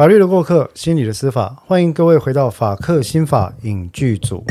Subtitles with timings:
[0.00, 4.42] 法律的过客，心理的司法，欢迎各位回到法客心法影剧组。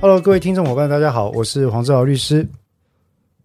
[0.00, 2.44] Hello，各位听众伙伴，大家好，我是黄志豪律师。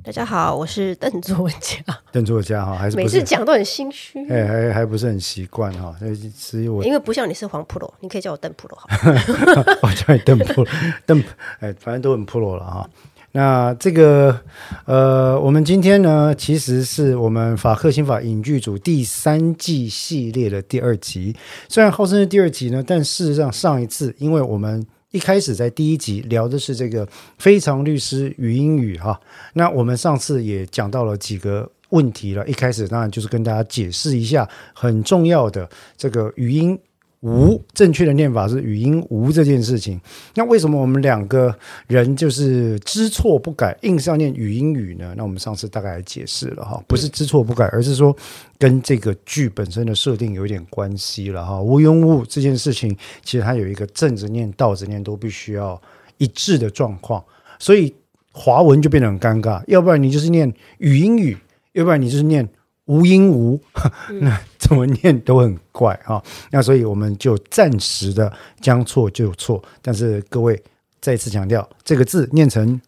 [0.02, 1.78] 大家好，我是邓作家。
[2.10, 5.94] 邓作家哈，还是每次讲都很心虚，哎，还还不是很习惯哈。
[6.34, 8.88] 所以我因为不像你是黄 pro，你可以叫我邓 pro 好。
[9.84, 10.66] 我叫你邓 pro，
[11.06, 11.22] 邓
[11.60, 12.90] 哎，反正都很 pro 了哈。
[13.34, 14.40] 那这个
[14.86, 21.36] 呃，我们今天呢，其实是我们法克新法影剧组第三季系列的第二集。
[21.68, 27.08] 虽然号称是第二集呢，但事实上上一次，因为我们一开始在第一集聊的是这个
[27.40, 29.20] 非常律师语音语哈，
[29.54, 32.48] 那我们上次也讲到了几个问题了。
[32.48, 36.80] 一开始当然就是跟大家解释一下很重要的这个语音
[37.22, 40.00] 无正确的念法是语音无这件事情。
[40.36, 41.54] 那为什么我们两个
[41.88, 45.14] 人就是知错不改，硬是要念语音语呢？
[45.18, 48.16] 那我们上次大概解释了哈，不是知错不改，而是说
[48.58, 51.62] 跟这个剧本身的设定有一点关系了哈。
[51.62, 55.82] 无庸误这件事情，其实它有一个正着念、倒着念都必须要
[56.18, 57.22] 一致的状况，
[57.60, 57.94] 所以
[58.32, 59.62] 华文就变得很尴尬。
[59.68, 61.38] 要不然你就是念语音语，
[61.74, 62.48] 要不然你就是念。
[62.90, 63.62] 无音无，
[64.20, 66.22] 那怎么念都很怪啊。
[66.50, 70.60] 那所以我们就暂时的将错就错，但是各位
[71.00, 72.82] 再次强调，这个字念成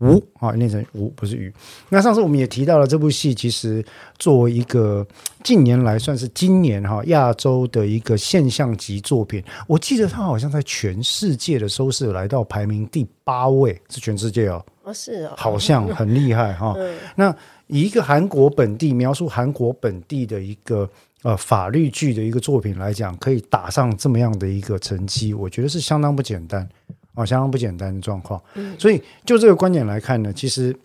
[0.00, 1.54] 无啊，念成无不是鱼。
[1.88, 3.82] 那上次我们也提到了这部戏，其实
[4.18, 5.06] 作为一个
[5.44, 16.74] 近年来算是今年哈亚洲的一个现象级作品，我记得它好像在全世界的收视来到排名第八位，是全世界哦，哦是，好像很厉害哈。
[17.14, 17.34] 那
[17.66, 20.88] 以一个韩国本地描述韩国本地的一个
[21.22, 26.68] 呃法律剧的一个作品来讲，可以打上这么样的一个成绩，我觉得是相当不简单
[27.14, 28.40] 啊，相当不简单的状况。
[28.78, 30.76] 所以就这个观点来看呢，其实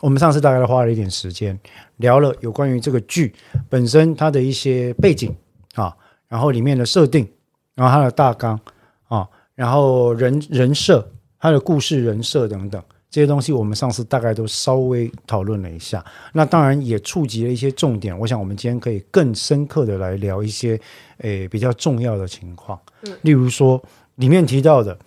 [0.00, 1.58] 我们上次大概花了一点时间
[1.96, 3.34] 聊了有关于这个剧
[3.70, 5.34] 本身它的一些背景
[5.74, 5.96] 啊，
[6.28, 7.26] 然后里面的设定，
[7.74, 8.60] 然后它的大纲
[9.08, 12.82] 啊，然后人人设、它的故事人设等等。
[13.14, 18.18] 这些东西我们上次大概都稍微讨论了一下，那当然也触及了一些重点。
[18.18, 20.76] 我想我们今天可以更深刻的来聊一些
[21.18, 23.80] 诶比较重要的情况，嗯，例如说
[24.16, 24.98] 里面提到的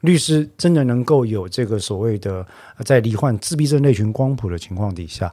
[0.00, 2.44] 律师真的能够有这个所谓的
[2.84, 5.32] 在罹患自闭症类群光谱的情况底下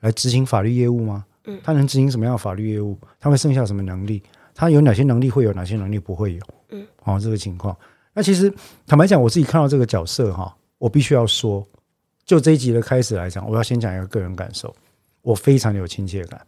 [0.00, 1.24] 来执行法律业务吗？
[1.44, 2.98] 嗯，他能执行什么样的法律业务？
[3.20, 4.20] 他会剩下什么能力？
[4.52, 6.40] 他有哪些能力会有哪些能力不会有？
[6.70, 7.76] 嗯，哦，这个情况。
[8.14, 8.52] 那其实
[8.84, 10.52] 坦白讲，我自己看到这个角色哈。
[10.78, 11.66] 我必须要说，
[12.24, 14.74] 就这一集的开始来讲，我要先讲一个个人感受，
[15.22, 16.40] 我非常的有亲切感。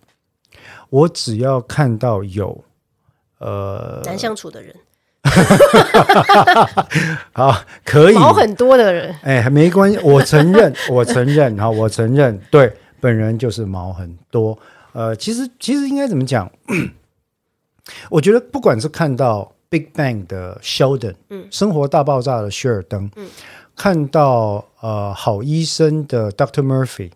[0.88, 2.64] 我只要看到有
[3.38, 4.74] 呃难相处的人，
[7.32, 14.58] 好可以毛很多的人，哎，没关系，我承认，我承认，好，我承认，对，本人就是毛很多。
[14.92, 16.50] 呃，其实其实应该怎么讲？
[18.10, 23.28] 我觉得不管是看到《Big Bang》的 Sheldon，嗯，生活大爆炸的希尔登，嗯。
[23.76, 27.12] 看到呃好医生的 Doctor Murphy，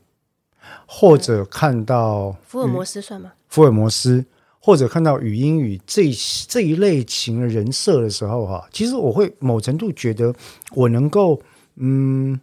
[0.86, 3.32] 或者看到福尔摩斯算吗？
[3.48, 4.24] 福尔摩斯，
[4.58, 6.10] 或者看到语音语这
[6.48, 10.34] 这一类型的人设的时候，哈，其实我会某程度觉得
[10.72, 11.40] 我能够
[11.76, 12.40] 嗯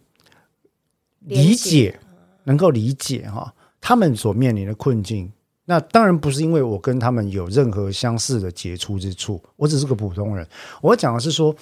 [1.20, 1.98] 理解，
[2.44, 5.32] 能够理解哈他们所面临的困境。
[5.64, 10.46] 那当然不是因为我跟他们有任何相似的杰出之处，我只是个普通人。
[10.80, 11.54] 我讲的是说，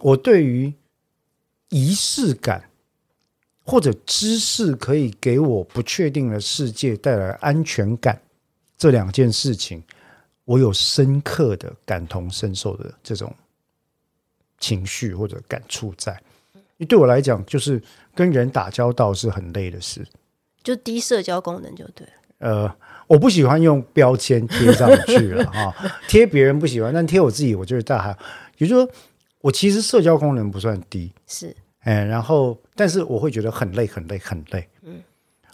[0.00, 0.72] 我对于。
[1.70, 2.62] 仪式感，
[3.64, 8.20] 或者知识可以给我不确定的世界带来安全感，
[8.78, 9.82] 这两件事情，
[10.44, 13.34] 我有深刻的感同身受的这种
[14.58, 16.16] 情绪或者感触在。
[16.76, 17.82] 你对我来讲，就是
[18.14, 20.06] 跟人打交道是很累的事，
[20.62, 22.06] 就低社交功能就对。
[22.38, 22.72] 呃，
[23.08, 25.74] 我不喜欢用标签贴上去了哈，
[26.06, 28.16] 贴别人不喜欢，但贴我自己，我就是大喊，
[28.58, 28.94] 也就是说。
[29.46, 34.68] 我其实社交功能不算低，是，哎，然后，但是我会觉得很累，很累，很累。
[34.82, 35.00] 嗯，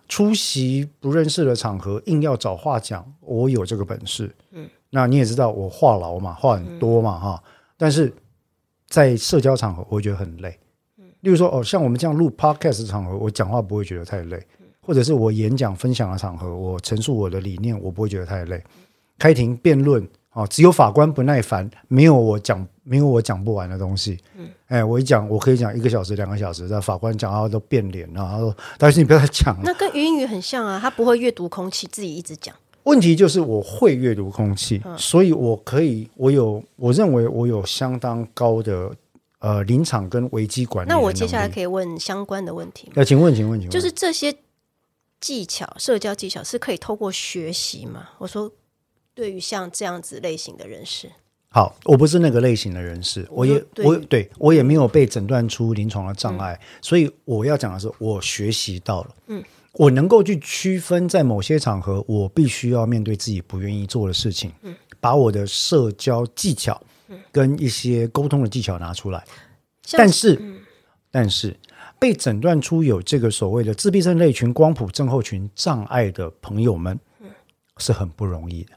[0.09, 4.35] 出席不认识的场合，硬要找话讲，我有这个本事。
[4.53, 7.43] 嗯，那你也知道我话痨嘛，话很多嘛，哈。
[7.77, 8.11] 但是
[8.89, 10.59] 在社交场合，我会觉得很累。
[10.97, 14.39] 嗯，例如说，哦，像我们这样录 podcast 场合，我讲话不会觉得太累；
[14.81, 18.65] 或者是我演讲分享的场合，我陈述我的理念，我不会觉得太累。
[19.19, 20.09] 开庭辩论。
[20.33, 24.19] 哦，只有法官不耐烦，没有我讲，没有我讲不完的东西。
[24.37, 28.27] 嗯，哎，我一讲，我可以讲一个小时、两个小时，但法官讲话都变脸了。
[28.31, 32.55] 他说：“但是你不要再讲了。”那跟语音语很像啊，他不会阅读空气，自己一直讲。
[32.85, 38.91] 问题就是我会阅读空气，所以我可以，我有，我认为我有相当高的
[39.39, 40.99] 呃临场跟危机管理那。
[40.99, 42.95] 我接下来可以问相关的问题吗？
[42.97, 44.35] 呃，请问，请问，请问，就是这些
[45.21, 48.09] 技巧、社交技巧是可以透过学习吗？
[48.19, 48.51] 我说，
[49.15, 51.11] 对于像这样子类型的人士，
[51.49, 66.81] 好，我不是那个类型的人士，我也我对我也没有被诊断出临床的障碍，所以我要讲的是，我学习到了，嗯，我能够去区分在某些场合，我必须要面对自己不愿意做的事情，嗯，把我的社交技巧
[67.31, 69.23] 跟一些沟通的技巧拿出来，
[69.85, 70.43] 像但是，
[71.11, 71.55] 但是
[71.99, 76.99] 被诊断出有这个所谓的自闭症类群光谱症候群障碍的朋友们，
[77.77, 78.73] 是很不容易的，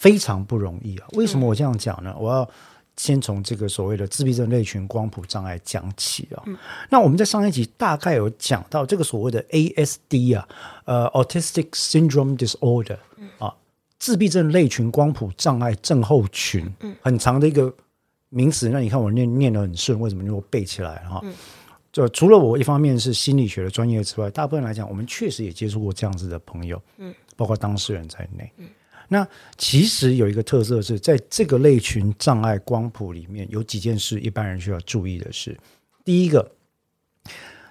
[0.00, 1.06] 非常不容易啊！
[1.12, 2.16] 为什么我这样讲呢？
[2.18, 2.48] 我要
[2.96, 6.42] 先从这个所谓的自闭症类群光谱障碍讲起啊。
[6.88, 10.48] 那我们在上一集大概有讲到这个所谓的 ASD 啊，
[10.86, 12.96] 呃，Autistic Syndrome Disorder
[13.38, 13.54] 啊，
[13.98, 16.66] 自闭症类群光谱障碍症候群，
[17.02, 17.70] 很长的一个
[18.30, 18.70] 名词。
[18.70, 21.22] 那你看我念念得很顺，为什么就背起来了哈？
[21.92, 28.50] 就除了我一方面是心理学的专业之外，大部分来讲，我们确实也接触过这样子的朋友，嗯，包括当事人在内。
[29.12, 29.26] 那
[29.58, 35.58] 其实有一个特色是在这个类群障碍光谱里面，有几件事一般人需要注意的是，
[36.04, 36.52] 第一个，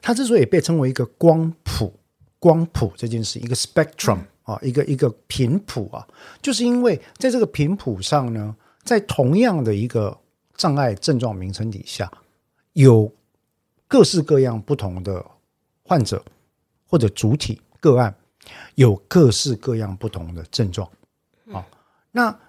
[0.02, 1.98] 它之所以被称为一个光谱，
[2.40, 6.06] 光谱这件事，一个 spectrum 啊，一个一个频谱啊，
[6.42, 8.54] 就是因为在这个频谱上呢，
[8.84, 10.20] 在同样的一个
[10.58, 12.12] 障碍症状名称底下，
[12.74, 13.10] 有
[13.88, 15.26] 各式各样不同的
[15.84, 16.22] 患者
[16.86, 18.14] 或者主体个案，
[18.76, 20.86] 有各式各样不同的症状。
[22.14, 22.40] 啊，那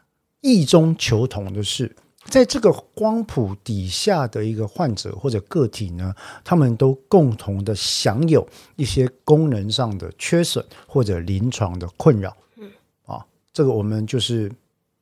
[0.40, 6.14] 异中求同的是，在这个光谱底下的一个患者或者个体呢，
[6.44, 8.46] 他们都共同的享有
[8.76, 12.36] 一些功能上的缺损或者临床的困扰。
[12.56, 12.70] 嗯，
[13.06, 14.50] 啊，这个我们就是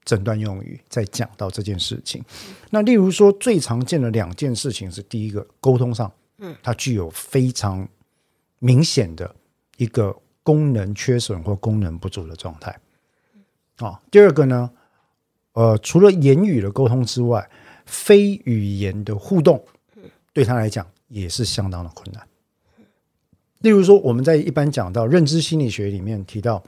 [0.04, 2.24] 诊断用语，在讲到这件事情。
[2.70, 7.86] 那例如说，最常见的两件事情是：第一个，沟通上，嗯，它具有非常
[8.58, 9.34] 明显的
[9.76, 12.76] 一个功能缺损或功能不足的状态。
[13.78, 14.70] 啊，第二个呢，
[15.52, 17.48] 呃，除了言语的沟通之外，
[17.86, 19.64] 非语言的互动，
[20.32, 22.26] 对他来讲也是相当的困难。
[23.60, 26.62] 例如说，我们在一般讲到认知心理学里面提到，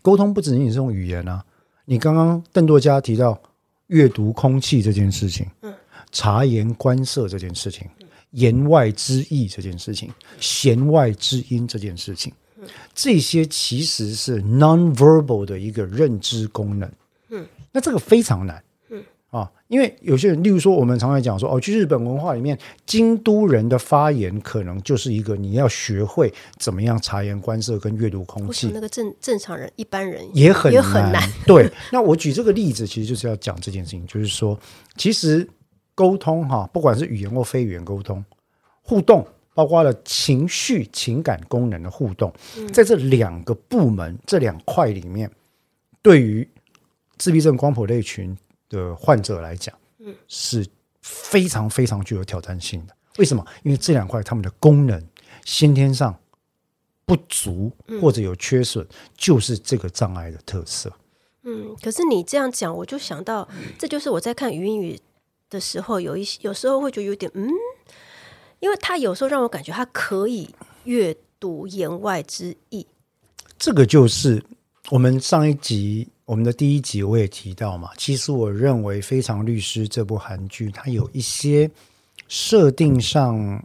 [0.00, 1.44] 沟通不仅仅是用语言啊，
[1.84, 3.40] 你刚刚邓作家提到
[3.86, 5.46] 阅读空气这件事情，
[6.10, 7.88] 察言观色这件事情，
[8.30, 12.32] 言外之意这件事情，弦外之音这件事情。
[12.94, 16.90] 这些其实是 non-verbal 的一个认知功能。
[17.30, 18.62] 嗯，那这个非常难。
[18.90, 31.26] 嗯啊，因为有些人，例如说，我们常常讲说，哦，去日本文化里面，京都人的发言可能就是一个你要学会怎么样察言观色跟阅读空气，那个正正常人、一般人也很也很难？
[31.46, 34.58] 对，那我举这个例子，其实就是要讲这件事情，就是说，
[34.98, 35.48] 其实
[35.94, 38.22] 沟通哈，不管是语言或非语言沟通，
[38.82, 39.26] 互动。
[39.54, 42.32] 包括了情绪、情感功能的互动，
[42.72, 45.30] 在这两个部门、这两块里面，
[46.00, 46.48] 对于
[47.18, 48.36] 自闭症光谱类群
[48.68, 50.66] 的患者来讲，嗯，是
[51.02, 52.96] 非常非常具有挑战性的。
[53.18, 53.46] 为什么？
[53.62, 55.06] 因为这两块他们的功能
[55.44, 56.18] 先天上
[57.04, 57.70] 不足
[58.00, 60.90] 或者有缺损，就是这个障碍的特色。
[61.42, 63.46] 嗯，可是你这样讲，我就想到，
[63.78, 64.98] 这就是我在看语音语
[65.50, 67.50] 的时候，有一些有时候会觉得有点嗯。
[68.62, 70.48] 因为他有时候让我感觉他可以
[70.84, 72.86] 阅读言外之意，
[73.58, 74.40] 这个就是
[74.88, 77.90] 我们上一集我们的第一集我也提到嘛。
[77.96, 81.68] 其实我认为《非常律师》这部韩剧，它有一些
[82.28, 83.60] 设定上，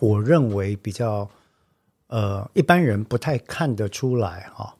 [0.00, 1.30] 我认为比较
[2.08, 4.75] 呃一般人不太看得出来哈。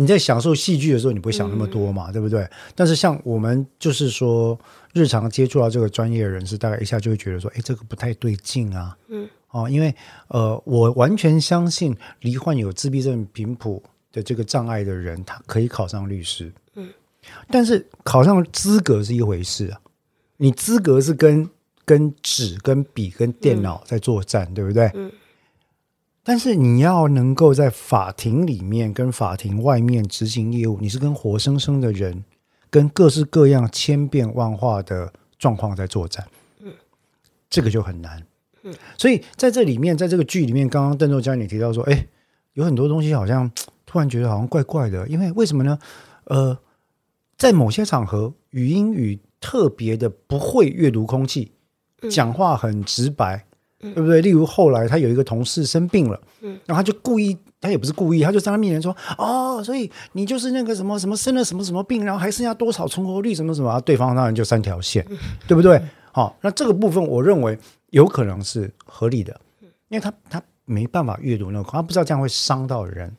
[0.00, 2.48] 你在享受戏剧的时候，你不会想那么多嘛，对不对？
[2.74, 4.58] 但是像我们就是说，
[4.94, 8.96] 日常接触到这个专业人士，大概一下就会觉得说，哎，这个不太对劲啊。
[9.08, 9.94] 嗯，哦，因为
[10.28, 16.50] 呃，我完全相信罹患有自闭症频谱的这个障碍的人，他可以考上律师。
[16.76, 16.88] 嗯，
[17.50, 19.78] 但是考上资格是一回事啊，
[20.38, 21.46] 你资格是跟
[21.84, 24.90] 跟纸、跟笔、跟电脑在作战，对不对？
[24.94, 25.12] 嗯。
[26.32, 32.22] 但是你要能够在法庭里面跟法庭外面执行业务，你是跟活生生的人，
[32.70, 36.24] 跟各式各样千变万化的状况在作战，
[36.60, 36.72] 嗯，
[37.50, 38.24] 这个就很难，
[38.62, 42.06] 嗯，所以在这里面，在这个剧里面，刚刚邓作家你提到说，哎，
[42.52, 43.50] 有很多东西好像
[43.84, 45.76] 突然觉得好像怪怪的，因为为什么呢？
[46.26, 46.56] 呃，
[47.36, 51.50] 在某些场合，语音语特别的不会阅读空气，
[52.08, 53.46] 讲话很直白。
[53.80, 54.20] 对不对？
[54.20, 65.04] 例如后来他有一个同事生病了，嗯，然后他就故意，他也不是故意，他就在他面前说：“哦，所以你就是那个什么什么生了什么什么病，然后还剩下多少存活率什么什么。”对方当然就三条线，
[65.48, 65.80] 对不对？
[66.12, 67.58] 好，那这个部分我认为
[67.90, 69.40] 有可能是合理的，
[69.88, 73.10] 因为他他没办法阅读那个，他不知道这样会伤到人，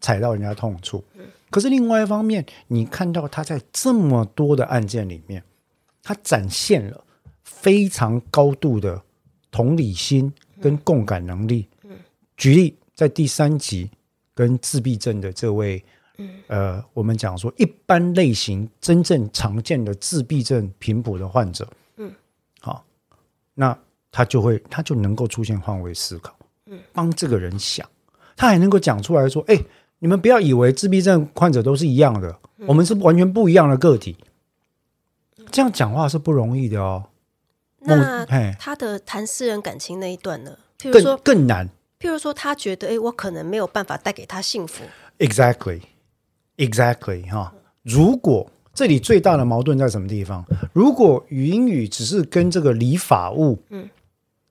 [0.00, 1.02] 踩到人家痛处。
[1.50, 5.42] 可是另外一方面，你看到他在这么多的案件里面，
[6.02, 7.04] 他展现了
[7.42, 9.00] 非常高度的
[9.54, 11.68] 同理心跟共感能力。
[12.36, 13.88] 举例在第三集
[14.34, 15.80] 跟自闭症的这位。
[16.46, 22.08] 呃，我们讲说一般类型真正常见的自闭症频谱的患者，嗯，
[22.60, 22.84] 好，
[23.52, 23.76] 那
[24.12, 26.32] 他就会他就能够出现换位思考，
[26.66, 27.84] 嗯，帮这个人想，
[28.36, 29.58] 他还能够讲出来说，哎，
[29.98, 34.16] 你们不要以为自闭症患者都是一样的，我们是完全不一样的个体，
[35.50, 37.04] 这样讲话是不容易的哦。
[37.84, 38.26] 那
[38.58, 40.56] 他的谈私人感情那一段呢？
[40.78, 41.68] 譬如说更难
[42.00, 44.84] 譬如说他觉得，哎，我可能没有办法带给他幸福。
[45.18, 45.80] ，exactly。
[46.56, 50.44] Exactly 哈，如果这里最大的矛盾在什么地方？
[50.72, 53.90] 如果语音语只是跟这个理法物，嗯，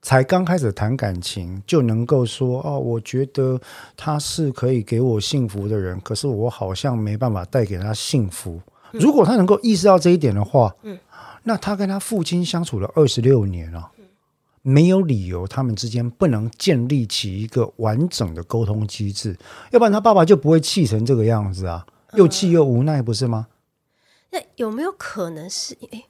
[0.02, 3.58] 才刚开始谈感情，就能够说哦，我觉得
[3.96, 8.60] 他是可以给我幸福的人，可是我好像没办法带给他幸福。
[8.92, 11.00] 如果他能够意识到这一点的话，嗯，
[11.44, 13.92] 那他跟他父亲相处了二十六年了，
[14.62, 19.38] 没有理由他们之间不能建立起一个完整的沟通机制，
[19.72, 21.86] 要不然他爸爸就不会气成这个样子啊。
[22.14, 23.48] 又气又无奈，不是吗？
[24.30, 25.76] 那有没有可能是？
[25.92, 26.06] 哎，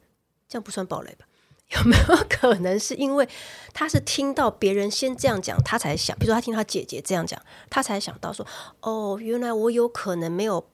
[0.47, 1.25] 这样不算暴雷吧？
[1.75, 3.27] 有没有可能是因为
[3.73, 8.45] 他是听到别人先这样讲，他才想，比如说他听他姐姐这样讲，他才想到说，
[8.81, 10.67] 哦，原来我有可能没有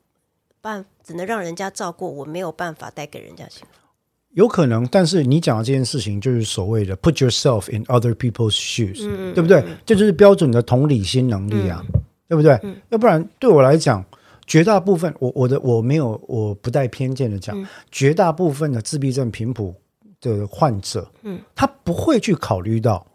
[0.59, 3.78] 办，只能让人家照顾，我没有办法带给人家幸福。
[4.33, 9.63] 有可能，但是你讲的这件事情就是所谓的 “put yourself in other people's shoes”，、对不对？
[9.85, 11.83] 这就是标准的同理心能力啊，
[12.27, 12.59] 对不对？
[12.89, 14.03] 要不然对我来讲。
[14.47, 17.55] 绝大部分，我我的我没有，我不带偏见的讲，
[17.91, 19.75] 绝大部分的自闭症频谱
[20.19, 23.05] 的患者，嗯，他不会去考虑到，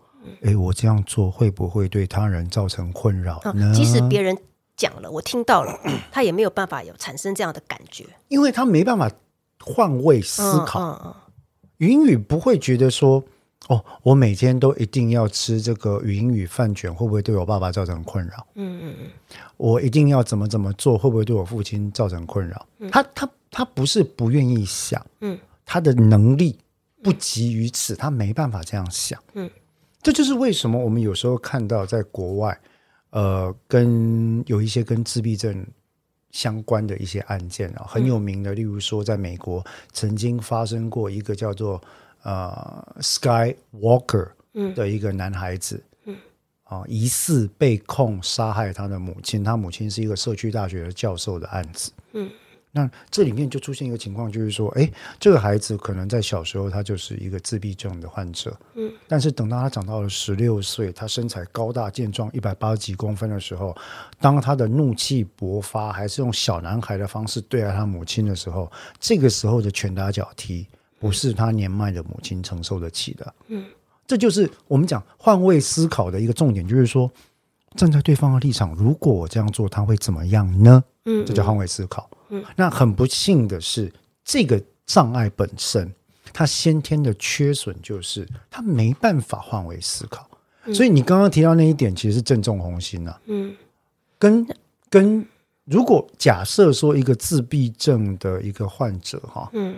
[0.43, 3.73] 哎，我这样做会不会对他人造成困扰呢？
[3.75, 4.39] 即使别人
[4.77, 5.77] 讲了，我听到了，
[6.13, 9.11] 他也没有办法有产生这样的感觉，因为他没办法
[9.65, 11.17] 换位思考。
[11.79, 13.25] 语音语不会觉得说。
[13.69, 18.47] 哦，我每天都一定要吃这个云雨饭卷，会不会对我爸爸造成困扰？
[18.57, 19.11] 嗯嗯嗯。
[19.57, 22.67] 我一定要怎么怎么做，会不会对我父亲造成困扰？
[22.91, 26.59] 他他他不是不愿意想，嗯，他的能力
[27.03, 29.19] 不及于此，他没办法这样想。
[29.33, 29.49] 嗯，
[30.03, 32.61] 这就是为什么我们有时候看到在国外，
[33.13, 35.67] 呃，跟有一些跟自闭症
[36.35, 41.81] 相关的一些案件啊，很有名的，例如说，在美国曾经发生过一个叫做。
[42.27, 44.31] 呃，Sky Walker
[44.75, 46.17] 的一个男孩子，嗯，
[46.63, 52.31] 啊，疑似被控杀害他的母亲，他母亲是一个社区大学的教授的案子，嗯，
[52.77, 54.91] 那这里面就出现一个情况，就是说，哎，
[55.21, 63.77] 这个孩子可能在小时候他就是一个自闭症的患者，嗯，但是等到他长到了十六岁，他身材高大健壮，一百八十几公分的时候，
[64.19, 70.67] 当他的怒气勃发，还是用小男孩的方式对待他母亲的时候，这个时候的拳打脚踢。
[70.97, 73.35] 不是他年迈的母亲承受得起的。
[73.49, 73.63] 嗯，
[74.07, 77.11] 这就是我们讲换位思考的一个重点，就是说
[77.77, 80.83] 站在对方的立场，如果我这样做，他会怎么样呢？
[81.05, 82.09] 嗯，这叫换位思考。
[82.29, 83.93] 嗯，那很不幸的是，
[84.25, 85.93] 这个障碍本身，
[86.33, 90.29] 它先天的缺损就是他没办法换位思考。
[90.73, 93.21] 所以你刚刚提到那一点，其实是正中红心啊。
[93.27, 93.55] 嗯，
[94.19, 94.47] 跟
[94.89, 95.27] 跟
[95.65, 99.77] 如果假设说一个自闭症的一个患者哈，嗯。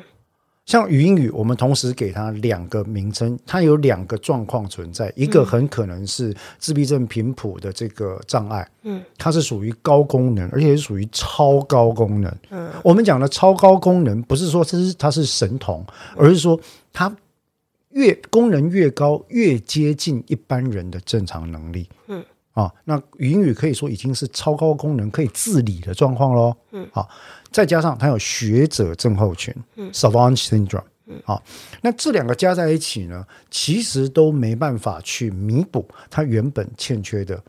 [0.66, 12.37] 像语音语，我们同时给它两个名称，它有两个状况存在，一个很可能是自闭症频谱的这个障碍，嗯，它是属于高功能，而且是属于超高功能。
[12.50, 16.58] 嗯，我们讲的超高功能，不是说这是它是神童，而是说
[16.92, 17.14] 它
[17.90, 21.88] 越功能越高，越接近一般人的正常能力。
[22.08, 22.25] 嗯，
[22.57, 26.57] 啊，那语音语可以说已经是超高功能，可以自理的状况喽。
[26.73, 27.09] 嗯，好。
[27.53, 31.43] 再加上他有学者症候群嗯，savant syndrome，嗯好，
[31.81, 37.43] 那这两个加在一起呢，其实都没办法去弥补他原本欠缺的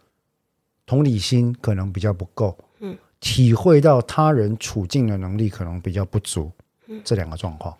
[0.86, 6.50] 同理心，可能比较不够，嗯，体会到他人处境的能力可能比较不足，
[7.04, 7.76] 这两个状况。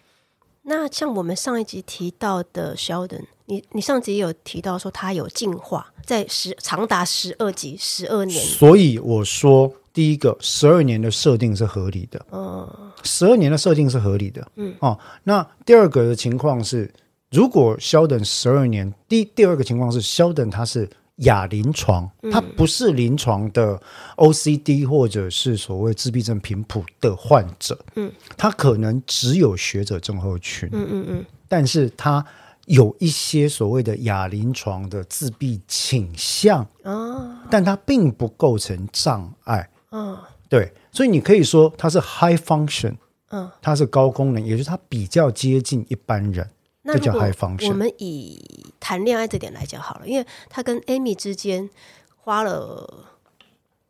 [0.68, 9.74] 那像我们上一集提到的 Sheldon，你你上集也有提到说他有进化，在十长达十二集十二年，所以我说。
[9.94, 14.96] 第一个十二年的设定是合理的，嗯，十二年的设定是合理的，嗯哦。
[15.24, 16.94] 那第二个的情况是，
[17.32, 23.82] 如果 Sheldon 十二年，第第二个情况是 Sheldon 他是亚临床，它不是临床的
[24.18, 32.24] OCD 或者是所谓自闭症频谱的患者，嗯，他可能只有学者症候群，嗯嗯嗯，但是他
[32.66, 39.70] 有一些所谓的亚临床的自闭倾向，哦，但它并不构成障碍。
[39.92, 40.18] 嗯
[40.50, 42.96] 对，所以你可以说它是 high function，
[43.32, 46.48] 嗯，它是高功能，也就是它比较接近一般人。
[46.88, 47.22] 那如果
[47.67, 51.70] 我们以谈恋爱这点来讲好了，因为他跟 Amy 之间
[52.15, 53.06] 花了，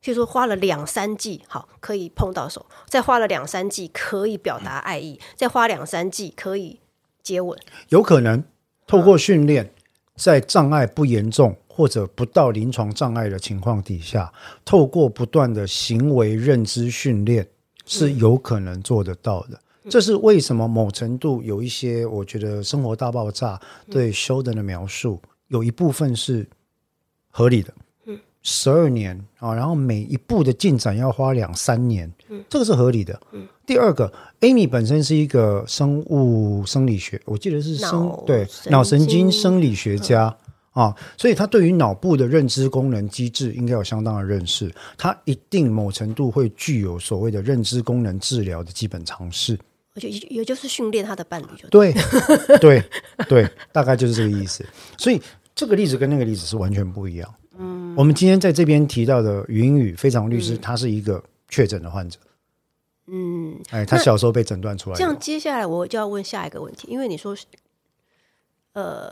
[0.01, 6.79] 譬如说花了两三季，好可以碰到手，再花了两三季可以表达爱意，再花两三季可以
[7.21, 7.55] 接吻，
[7.89, 8.43] 有可能
[8.87, 9.71] 透过训练，
[10.15, 14.33] 在障碍不严重或者不到临床障碍的情况底下，
[14.65, 17.47] 透过不断的行为认知训练
[17.85, 19.61] 是有可能做得到的。
[19.89, 23.55] 这是为什么某程度有一些，我觉得《生活大爆炸》
[23.91, 26.47] 对 Sheldon 的描述有一部分是
[27.29, 27.73] 合理的。
[28.43, 33.19] 十二年啊，然后每一步的进展要花两三年，嗯这个是合理的。
[33.65, 40.33] 第二个，Amy 本身是一个生物生理学，我记得是生脑对神脑神经经生理学家。
[40.71, 49.57] 啊，所以他对于脑部的认知功能机制应该有相当的认识，他一定某程度会具有所谓的认知功能治疗的基本常识。
[49.97, 51.91] 而且也就是训练他的伴侣就对。
[51.91, 52.83] 对， 对，
[53.27, 54.63] 对，大概就是这个意思。
[54.95, 55.19] 所以
[55.55, 57.35] 这个例子跟那个例子是完全不一样。
[57.57, 62.19] 嗯，我们今天在这边提到的云雨非常律师，他是一个确诊的患者。
[63.07, 64.95] 嗯，哎，他小时候被诊断出来。
[64.95, 67.35] 这样接下来我就要问下一个问题，因为你说，
[68.73, 69.11] 呃，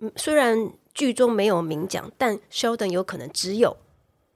[0.00, 3.74] 嗯虽然剧中没有明讲，但 Sheldon 有可能只有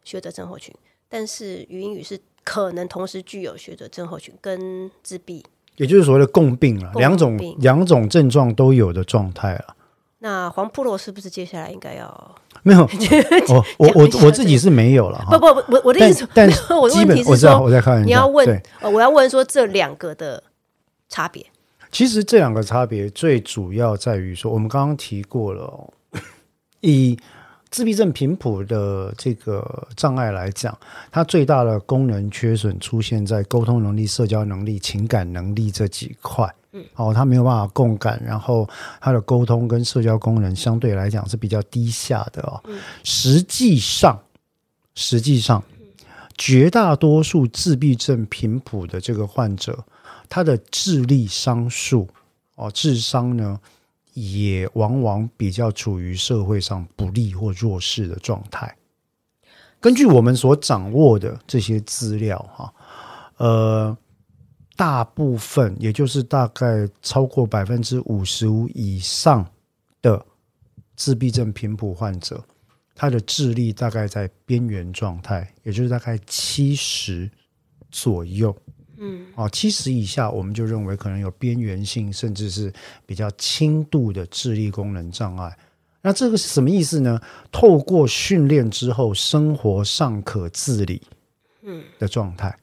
[0.02, 0.74] 学者症候群，
[1.08, 5.44] 但是云雨是可能同时具有学者症候群跟自闭。
[5.76, 9.74] 也就是所谓的共病了，两种两种症状都有的状态了。
[10.20, 12.34] 那黄普罗是不是接下来应该要？
[12.62, 12.88] 没有，
[13.48, 15.36] 我我我我自己是没有了哈。
[15.36, 18.06] 不不不，我我的意思，但 没有我的基问题是本我知道说，我在开玩笑。
[18.06, 20.42] 你要问，呃，我要问说这两个的
[21.08, 21.44] 差别。
[21.90, 25.92] 其实这两个差别最主要在于说，我们刚刚提过了、哦，
[26.80, 27.18] 以
[27.74, 30.78] 自闭症频谱的这个障碍来讲，
[31.10, 36.48] 它最大的功能缺损出现在沟通能力、社交能力、情感能力这几块。
[36.70, 38.68] 嗯，哦，他没有办法共感，然后
[39.00, 42.62] 他的沟通跟社交功能相对来讲是比较低下的哦。
[43.02, 44.16] 实际上，
[44.94, 45.60] 实际上，
[46.38, 49.84] 绝大多数自闭症频谱的这个患者，
[50.28, 52.08] 他的智力商数
[52.54, 53.58] 哦，智商呢，
[54.14, 58.74] 也往往比较处于社会上不利或弱势的状态。
[59.80, 62.72] 根据我们所掌握的这些资料，哈，
[63.36, 63.96] 呃，
[64.76, 69.46] 大部分也就是大概超过百分之五十五以上
[70.00, 70.24] 的
[70.96, 72.42] 自闭症频谱患者，
[72.94, 77.30] 他的智力大概在边缘状态，也就是大概七十
[77.90, 78.56] 左右。
[79.04, 82.72] 嗯，哦，七十以下我们就认为可能有边缘性，甚至是
[83.04, 85.54] 比较轻度的智力功能障碍。
[86.00, 87.20] 那这个是什么意思呢？
[87.52, 91.02] 透过训练之后，生活尚可自理，
[91.62, 92.56] 嗯的状态。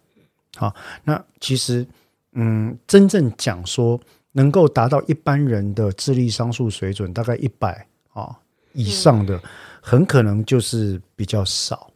[0.56, 1.86] 好，那其实，
[2.34, 4.00] 嗯，真正讲说
[4.32, 8.30] 能够达到一般人的智力商数水准，大概一百啊
[8.74, 9.42] 以上的，
[9.82, 11.92] 很可能就是比较少。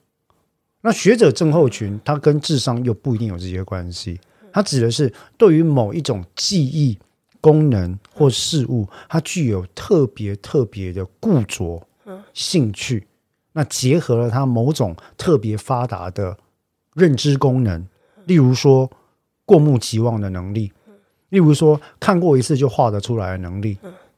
[0.81, 4.19] 那学者症候群，它跟智商又不一定有直接关系，
[4.55, 6.97] 它指的是对于某一种记忆
[7.41, 11.85] 功能或事物，它具有特别特别的固着
[12.33, 13.05] 兴趣，
[13.51, 16.37] 那结合了它某种特别发达的
[16.93, 17.85] 认知功能，
[18.27, 18.89] 例如说
[19.43, 20.71] 过目即忘的能力，
[21.27, 23.77] 例如说看过一次就画得出来的能力。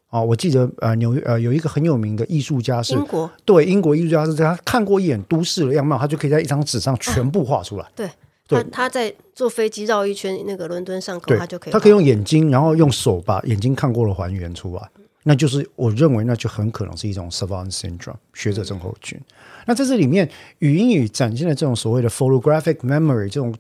[0.09, 7.85] 啊，我记得呃纽约呃有一个很有名的艺术家是英国对英国艺术家是他看过一眼都市的样貌，他就可以在一张纸上全部画出来。
[7.95, 8.07] 对，
[8.47, 14.89] 对他他在坐飞机绕一圈那个伦敦上空，他就可以，他可以用眼睛，然后用手把眼睛看过的还原出来。
[15.23, 19.19] 那就是我认为那就很可能是一种 savant syndrome 学者症候群。
[19.65, 20.29] 那在这里面，
[20.59, 23.53] 语音语展现的这种所谓的 photographic memory 这种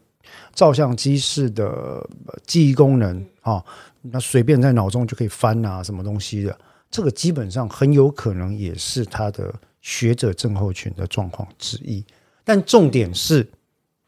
[0.53, 3.61] 照相机式的呃记忆功能啊，
[4.01, 6.57] 那随便在脑中就可以翻啊什么东西的，
[6.89, 12.01] 这个基本上很有可能也是他的学者症候群的状况之一。
[12.45, 13.45] 但重点是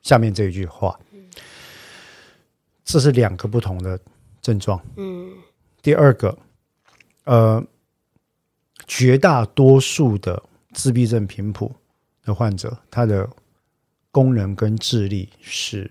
[0.02, 1.00] 下面这一句话，
[2.84, 4.00] 这是两个不同的
[4.42, 4.82] 症状。
[4.98, 5.32] 嗯
[5.82, 6.38] 第二个，
[7.24, 7.64] 呃，
[8.86, 10.42] 绝大多数的
[10.74, 11.74] 自闭症频谱
[12.24, 13.30] 的患者，他的
[14.12, 15.90] 功能跟智力是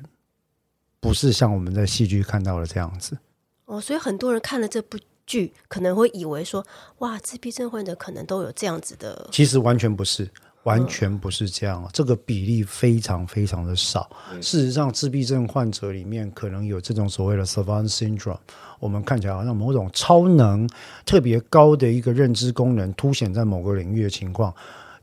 [1.00, 3.16] 不是像我们在戏剧看到的这样子？
[3.64, 6.66] 哦，所以很多人看了这部剧，可能会以为说，
[6.98, 10.28] 哇，自闭症患者可能都有这样子的，其实完全不是。
[10.64, 14.10] 完全不是这样，这个比例非常非常的少。
[14.42, 18.36] 事实上，自闭症患者里面可能有这种所谓的 savant syndrome，
[18.78, 20.68] 我们看起来好像某种超能
[21.06, 24.54] 特别高的一个认知功能凸显在某个领域的情况，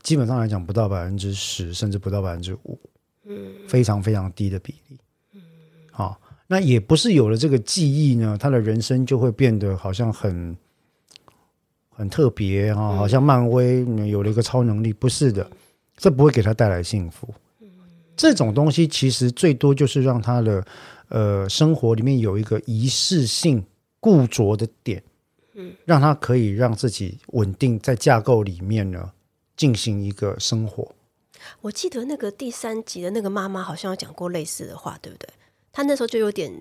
[0.02, 2.78] 基本上来讲不到百分之十，甚至不到百分之五，
[3.24, 4.98] 嗯，非常非常低的比例。
[5.34, 5.40] 嗯，
[5.90, 10.56] 好，那也不是有了这个记忆呢，他的人生就会变得好像很。
[11.96, 15.50] 很特别哈，好像漫威有了一个超能力，不是的，
[15.96, 17.26] 这不会给他带来幸福。
[18.14, 20.66] 这种东西其实最多就是让他的
[21.08, 23.64] 呃生活里面有一个仪式性
[23.98, 25.02] 固着的点，
[25.54, 29.10] 嗯，让他可以让自己稳定在架构里面呢
[29.56, 30.94] 进行一个生活。
[31.62, 35.28] 我记得那个第三集的那个妈妈好像有讲过类似的话，对不对？
[35.72, 36.52] 她那时候就有点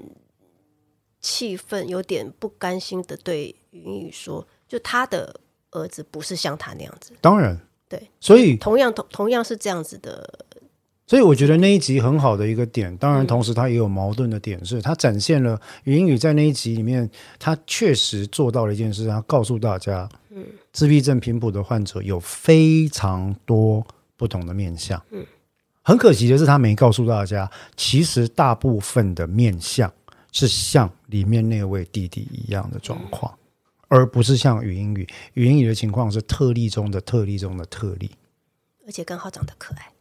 [1.19, 4.47] 气愤，有点不甘心的对云雨说。
[4.75, 5.33] 就他的
[5.71, 7.57] 儿子不是像他那样子，当然。
[7.87, 10.45] 对，所以同样同同样是这样子的，
[11.07, 17.09] 所以我觉得那一集很好的一个点，当然同时他也有矛盾的点，是他展现了云雨在那一集里面，
[17.39, 23.85] 他确实做到了一件事，他告诉大家，嗯，自闭症频谱的患者有非常多
[24.17, 25.25] 不同的面相，嗯，
[25.83, 29.93] 很可惜的是他没告诉大家，其实大部分的面相
[30.31, 33.31] 是像里面那位弟弟一样的状况。
[33.87, 38.11] 而不是像语音语，语音语的情况是特例中的特例中的特例，
[38.85, 39.91] 而且刚好长得可爱。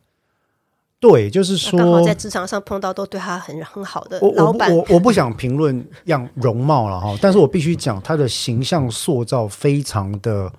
[1.01, 4.75] 对，就是说，刚好在职场上碰到都对他很很好的老板。
[4.75, 10.51] 我我不想评论样容貌了哈， 但是我必须讲他的形象塑造非常的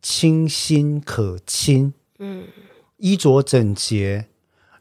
[0.00, 2.44] 清新可亲，嗯，
[2.98, 4.26] 衣着整洁，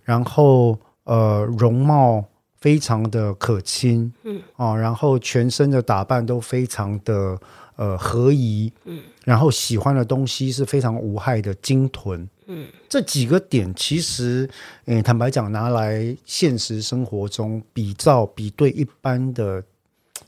[0.04, 2.24] 然后呃容貌
[2.60, 7.39] 非常的可亲，嗯啊，然后全身的打扮都非常的。
[7.82, 14.48] 呃，合宜，嗯，然后喜欢的东西是非常无害的鲸豚，嗯，这几个点其实，
[14.86, 19.63] 嗯，坦白讲，拿来现实生活中比照比对一般的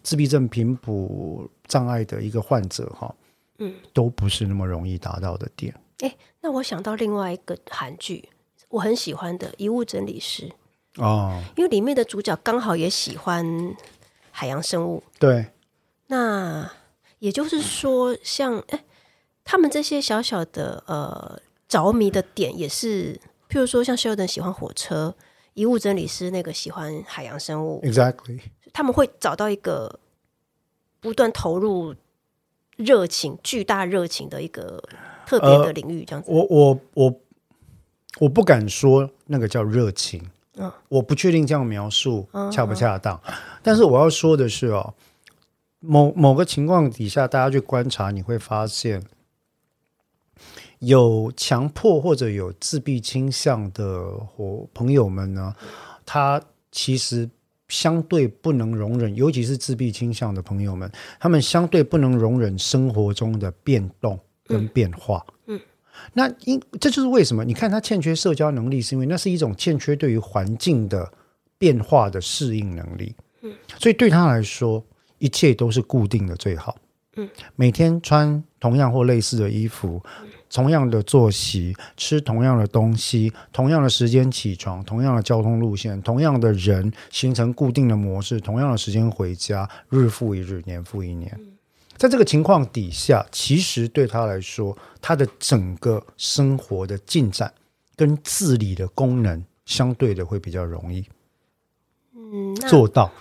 [0.02, 3.14] 自闭症频谱障碍的一个患者，哈，
[3.60, 5.72] 嗯，都不是那么容易达到的点。
[6.00, 6.12] 哎，
[6.42, 8.28] 那我想到另外一个韩剧，
[8.70, 10.50] 我很喜欢的《遗物整理师》
[11.04, 13.46] 哦，因为里面的主角刚好也喜欢
[14.32, 15.46] 海洋生物，对，
[16.08, 16.68] 那。
[17.24, 18.84] 也就是说，像哎，
[19.46, 23.18] 他们这些小小的呃着迷的点，也是
[23.50, 25.16] 譬如说，像休顿喜欢火车，
[25.54, 28.42] 遗物整理师那个喜欢海洋生物，exactly，
[28.74, 29.98] 他们会找到一个
[31.00, 31.96] 不断投入
[32.76, 34.84] 热情、巨大热情的一个
[35.26, 36.30] 特别的领域，这样子。
[36.30, 37.16] 我我我
[38.20, 40.22] 我不敢说那个叫热情，
[40.58, 43.18] 嗯，我不确定这样描述恰不恰当，
[43.62, 44.94] 但是我要说的是哦。
[45.86, 49.04] 某某个情况底下，大家去观察，你会发现，
[50.80, 55.54] 有强迫或者有自闭倾向的伙朋友们呢，
[56.06, 56.42] 他
[56.72, 57.30] 其实
[57.68, 65.26] 相对不能容忍，尤其是自闭倾向的朋友们，他们相对不能容忍生活中的变动跟变化。
[65.48, 65.60] 嗯，
[66.14, 71.12] 那因这就是为什么你看他欠缺社交能力，是因为那是一种欠缺对于环境的
[71.58, 73.14] 变化的适应能力。
[73.42, 74.82] 嗯，所以对他来说。
[75.24, 76.76] 一切都是固定的最好。
[77.16, 80.04] 嗯，每天穿同样或类似的衣服，
[80.50, 91.40] 同样的作息，吃同样的东西，同样的时间起床，同样的交通路线，同样的人形成固定的模式，同样的时间回家，日复一日，年复一年。
[91.96, 97.54] 在这个情况底下，其实对他来说，他的整个生活的进展
[97.96, 101.06] 跟自理的功能，相对的会比较容易。
[102.36, 103.12] 嗯，做到。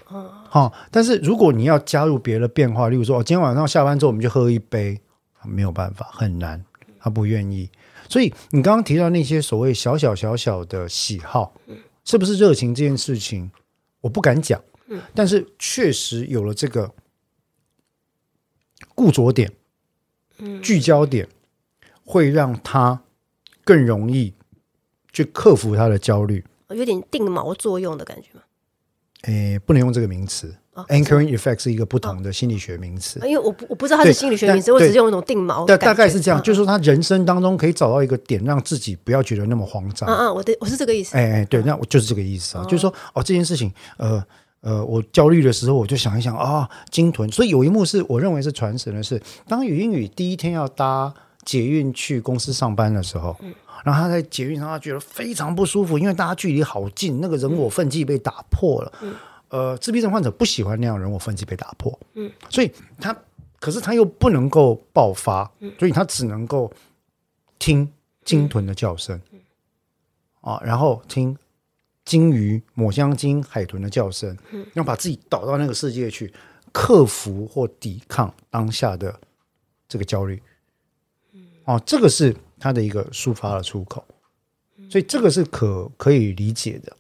[0.49, 4.99] 好，但是如果你要加入别的变化，例如说，哦，今天晚上下班之后我们就喝一杯，
[5.45, 6.65] 没有办法，很难，
[6.99, 7.71] 他不愿意。
[8.09, 11.55] 所以你刚刚提到那些所谓小小小小的喜好，
[12.05, 13.51] 是不是热情这件事情，
[14.01, 14.59] 我不敢讲。
[14.89, 16.91] 嗯，但是确实有了这个
[18.95, 19.53] 固着点，
[20.39, 21.29] 嗯，聚焦点，
[22.05, 23.03] 会让他
[23.63, 24.33] 更容易
[25.13, 28.42] 去克服他的焦虑，有点定锚作用的感觉吗？
[29.23, 30.55] 诶，不能用这个名词。
[30.89, 33.21] Anchoring effect 是一个不同的心理学名词。
[33.25, 35.67] 因为我不我不知道它是心理学名词，我只是用一种定锚。
[35.67, 40.09] 大大概是这样，就是说他人生当中可以找到一个点，让自己不要觉得那么慌张。
[40.09, 41.15] 嗯嗯，我的我是这个意思。
[41.15, 44.25] 哎哎，对，那我就是这个意思啊，就是说哦，这件事情，呃
[44.63, 47.31] 呃，我焦虑的时候，我就想一想啊，鲸豚。
[47.31, 51.13] 所以有一幕是我认为是传神的是，当语英语第一天要搭
[51.45, 53.37] 捷运去公司上班的时候。
[53.85, 58.93] 然后他在捷运上，他觉得非常不舒服，因为大家距离好近，那个人我分际被打破了。
[59.03, 59.15] 嗯，
[59.49, 61.99] 呃，自闭症患者不喜欢那样人我分际被打破。
[62.15, 63.17] 嗯，所以他
[63.59, 66.73] 可是他又不能够爆发，所以他只能够
[67.59, 67.93] 听
[68.25, 69.21] 鲸豚的叫声。
[69.33, 69.41] 嗯，
[70.41, 71.37] 啊，然后听
[72.05, 74.37] 鲸鱼、抹香鲸、海豚的叫声，
[74.75, 76.33] 要把自己导到那个世界去，
[76.73, 79.19] 克服或抵抗当下的
[79.89, 80.43] 这个焦虑。
[81.65, 84.05] 哦，这个是他的一个抒发的出口，
[84.89, 86.97] 所以这个是可可以理解的。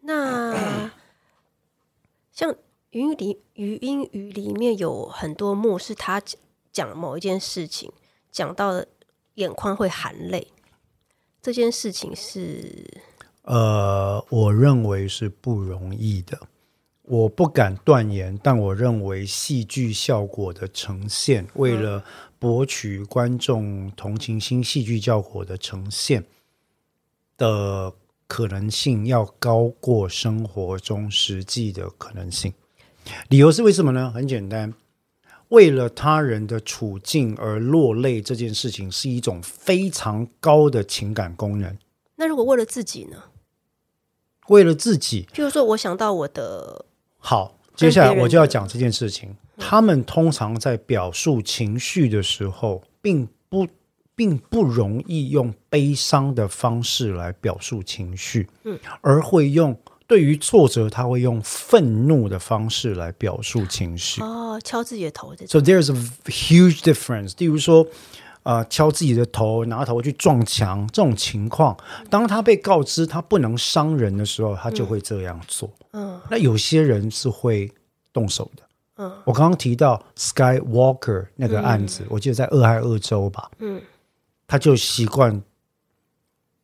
[0.00, 0.90] 那
[2.34, 2.52] 像
[2.90, 6.36] 语音里语音语里面有很多幕是他讲
[6.72, 7.92] 讲某一件事情，
[8.32, 8.86] 讲到了
[9.34, 10.48] 眼眶会含泪，
[11.40, 13.02] 这件事情是
[13.42, 16.48] 呃，我认为是不容易的。
[17.10, 22.04] 我不敢断言，但我认为戏剧效果的呈现，为了
[22.38, 26.24] 博取观众同情心，戏剧效果的呈现
[27.36, 27.92] 的
[28.28, 32.54] 可能性要高过生活中实际的可能性。
[33.28, 34.08] 理由是为什么呢？
[34.12, 34.72] 很简单，
[35.48, 41.76] 为了他人的处境而落泪这件事情是一种非常高的情感功能。
[42.14, 43.24] 那如果为了自己呢？
[44.46, 46.84] 为了自己，譬如说，我想到我的
[47.20, 49.36] 好，接下来我就要讲这件事情。
[49.56, 53.68] 他们通常在表述情绪的时候，并不
[54.16, 64.22] 并不容易用悲伤的方式来表述情绪，嗯，而会用对于挫折，他会用愤怒的方式来表述情绪。
[64.22, 65.48] 哦，敲自己的头这种。
[65.48, 67.34] So there's a huge difference。
[67.38, 67.86] 例如说，
[68.42, 71.76] 呃，敲自己的头，拿头去撞墙这种情况，
[72.08, 75.70] 当他被告知他不能伤人的时候，他就会这样做。
[75.92, 76.18] 嗯。
[76.30, 77.70] 那有些人是会
[78.12, 78.62] 动手的。
[78.96, 79.12] 嗯。
[79.26, 83.80] 我刚刚提到 Skywalker 那个案子，我记得在俄亥俄州吧，嗯。
[84.46, 85.42] 他就习惯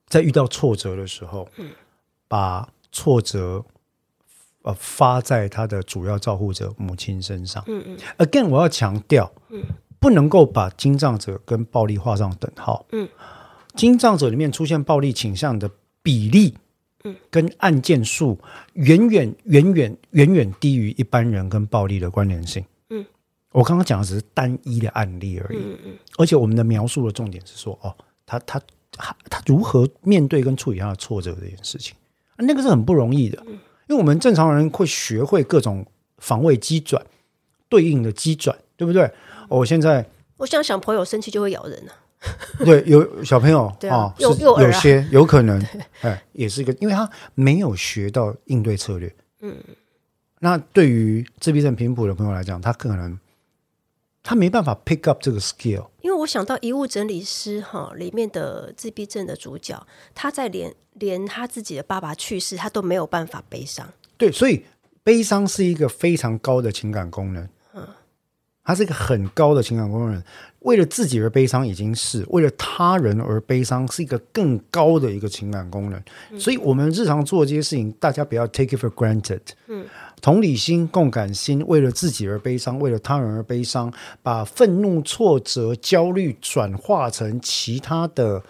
[0.09, 1.47] 在遇到挫折的时候，
[2.27, 3.63] 把挫折
[4.63, 7.63] 呃发在他的主要照护者母亲身上。
[7.67, 7.99] 嗯嗯。
[8.19, 9.31] Again，我要强调，
[9.99, 12.87] 不能够把金藏者跟暴力画上等号。
[12.93, 13.09] 嗯，
[13.75, 15.71] 金藏者里面出现暴力倾向的
[16.03, 16.55] 比例，
[17.05, 18.39] 嗯，跟案件数
[18.75, 22.65] 远远远远远远低于一般人跟暴力的关联性。
[22.91, 23.05] 嗯，
[23.53, 25.99] 我刚刚讲的只是单一的案例而已，嗯嗯。
[26.19, 28.61] 而且我们的描述的重点是说，哦，他他
[28.93, 31.95] 他他如何面对跟处理他的挫折这件事情，
[32.39, 33.43] 那个是很不容易的，
[33.89, 35.87] 因为我们正常人会学会各种
[36.19, 37.05] 防卫机转，
[37.69, 39.11] 对应的机转，对不对？
[39.49, 40.05] 我现在
[40.37, 41.93] 我想小朋友生气就会咬人啊。
[42.65, 45.65] 对有小朋友 对啊啊，是幼幼儿啊有些有可能，
[46.01, 49.15] 哎，也是一个，因为他没有学到应对策略。
[49.41, 49.55] 嗯，
[50.41, 53.19] 那对于自闭症频谱的朋友来讲，他可能
[54.23, 55.87] 他没办法 pick up 这个 skill。
[56.01, 63.87] 因为我想到《遗物整理师》哈里面的自闭症的主角，他在连连他自己的爸爸去世，他都没有办法悲伤。
[64.17, 64.65] 对，所以
[65.05, 67.47] 悲伤是一个非常高的情感功能。
[68.67, 70.23] 嗯，它是一个很高的情感功能。
[70.61, 76.03] 为了自己而悲伤已经是，为了他人而悲伤是一个更高的一个情感功能。
[76.37, 79.41] 所以，我们日常做这些事情，大家不要 take it for granted。
[79.69, 79.87] 嗯，
[80.21, 83.93] 同理心、共感心，为了自己而悲伤，为了他人而悲伤，
[84.25, 88.43] 把愤怒、挫折、焦虑转化成其他的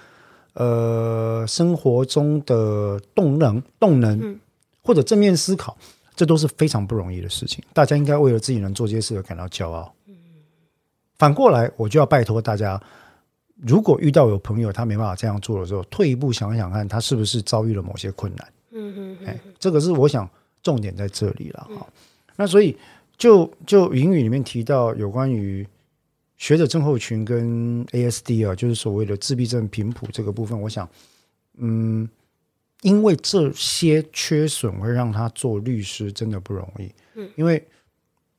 [0.55, 4.41] 呃生活中的动能、动能。
[4.83, 5.77] 或者正面思考，
[6.15, 7.61] 这都是非常不容易的事情。
[7.75, 9.93] 大家应该为了自己能做这些事而感到骄傲。
[11.19, 12.81] 反过来，我就要拜托大家，
[13.63, 18.53] 如果遇到有朋友他没办法这样做的时候，退一步想想看，他是不是遭遇了某些困难？
[18.73, 20.29] 嗯嗯嗯哎，这个是我想
[20.63, 21.87] 重点在这里了哈。
[22.37, 22.77] 那所以
[23.17, 25.67] 就就英语里面提到有关于
[26.37, 30.87] 学者症候群跟 ASD 啊，就是所谓的自闭症频谱这个部分，我想，
[31.57, 32.07] 嗯，
[32.83, 36.93] 因为这些缺损会让他做律师真的不容易。
[37.15, 37.67] 嗯，因为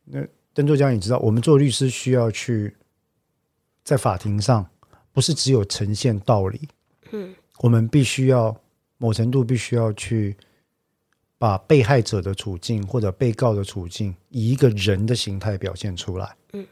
[0.06, 0.24] 那
[0.58, 2.76] 邓作家，你知道，我们做律师需要去
[3.84, 4.68] 在法庭上，
[5.12, 6.68] 不是只有呈现道理，
[7.12, 8.60] 嗯，我们必须要
[8.98, 10.36] 某程度必须要去
[11.38, 16.36] 把被害者的处境或者被告的处境以一个人的形态表现出来。
[16.54, 16.66] 嗯，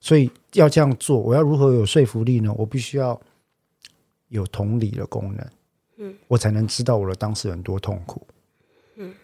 [0.00, 2.54] 所以要这样做，我要如何有说服力呢？
[2.58, 3.18] 我必须要
[4.28, 5.50] 有同理的功能。
[5.96, 8.26] 嗯，我才能知道我的当事人多痛苦。
[8.96, 9.14] 嗯，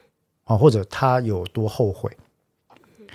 [0.45, 2.11] 啊，或者他有多后悔。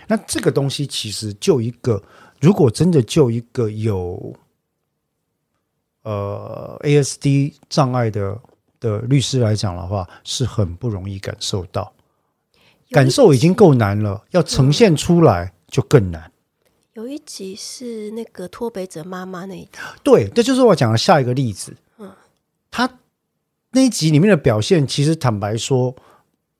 [0.07, 2.01] 那这个东西其实就一个，
[2.39, 4.35] 如果真的就一个有
[6.03, 8.39] 呃 ASD 障碍的
[8.79, 11.93] 的律师来讲的话，是很不容易感受到，
[12.89, 16.31] 感受已经够难了，要呈现出来就更难。
[16.93, 19.71] 有一集是那个脱北者妈妈那一集，
[20.03, 21.73] 对，这就是我讲的下一个例子。
[21.97, 22.11] 嗯，
[22.69, 22.99] 他
[23.71, 25.95] 那一集里面的表现，其实坦白说，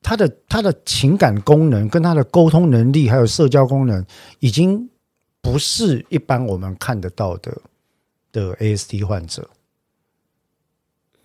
[0.02, 4.06] 他的他的情感功能、跟他的沟通能力，还有社交功能，
[4.40, 4.90] 已经
[5.42, 7.62] 不是一般我们看得到的
[8.32, 9.50] 的 ASD 患者。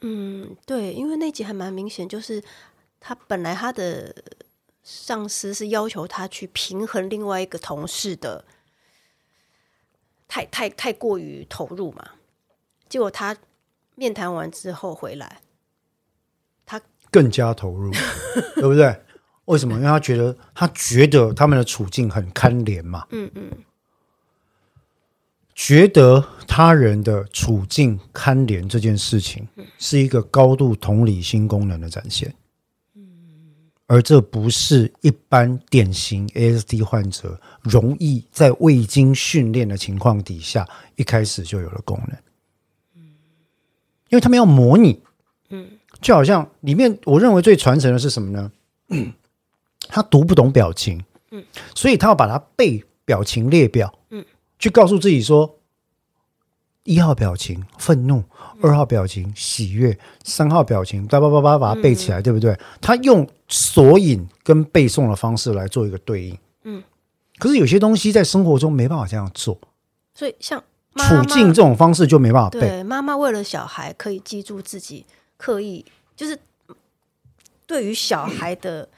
[0.03, 2.43] 嗯，对，因为那集还蛮明显，就是
[3.01, 4.15] 他本来他的
[4.85, 8.45] 上司是要求他去平衡另外一个同事的
[10.29, 12.11] 太太太过于投入嘛，
[12.89, 13.37] 结果他
[13.95, 15.41] 面谈完之后回来，
[17.11, 17.91] 更加投入，
[18.57, 18.95] 对不对？
[19.47, 19.75] 为什么？
[19.77, 23.51] 因为他觉得他觉得他们的处境很堪怜嘛，嗯嗯，
[25.55, 29.47] 觉得他人的处境堪怜这件事情
[29.79, 32.35] 是一个高度同理心功能的展现，
[33.87, 42.19] 而这不是一般典型 ASD 患者容易在未经训练的情况底下一开始就有了功能，
[44.09, 45.01] 因为他们要模拟，
[45.51, 45.69] 嗯，
[46.01, 48.51] 就好像里面我认为最传承的是什么呢？
[49.89, 54.25] 他读不懂表情，嗯，所以他要把它背表情列表，嗯，
[54.59, 55.59] 去告诉自己说，
[56.85, 58.25] 一号表情愤怒，
[58.63, 62.59] 二号表情喜悦，三号表情叭叭叭叭把它背起来，对不对？
[62.81, 66.83] 他用索引跟背诵的方式来做一个对应，嗯。
[67.39, 69.59] 可是有些东西在生活中没办法这样做，
[70.15, 70.63] 所以像
[70.97, 72.61] 处境这种方式就没办法背。
[72.61, 75.05] 对妈妈为了小孩可以记住自己，
[75.37, 76.39] 刻意就是
[77.67, 78.89] 对于小孩的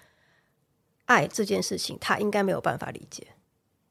[1.07, 3.27] 爱这件事情，他应该没有办法理解。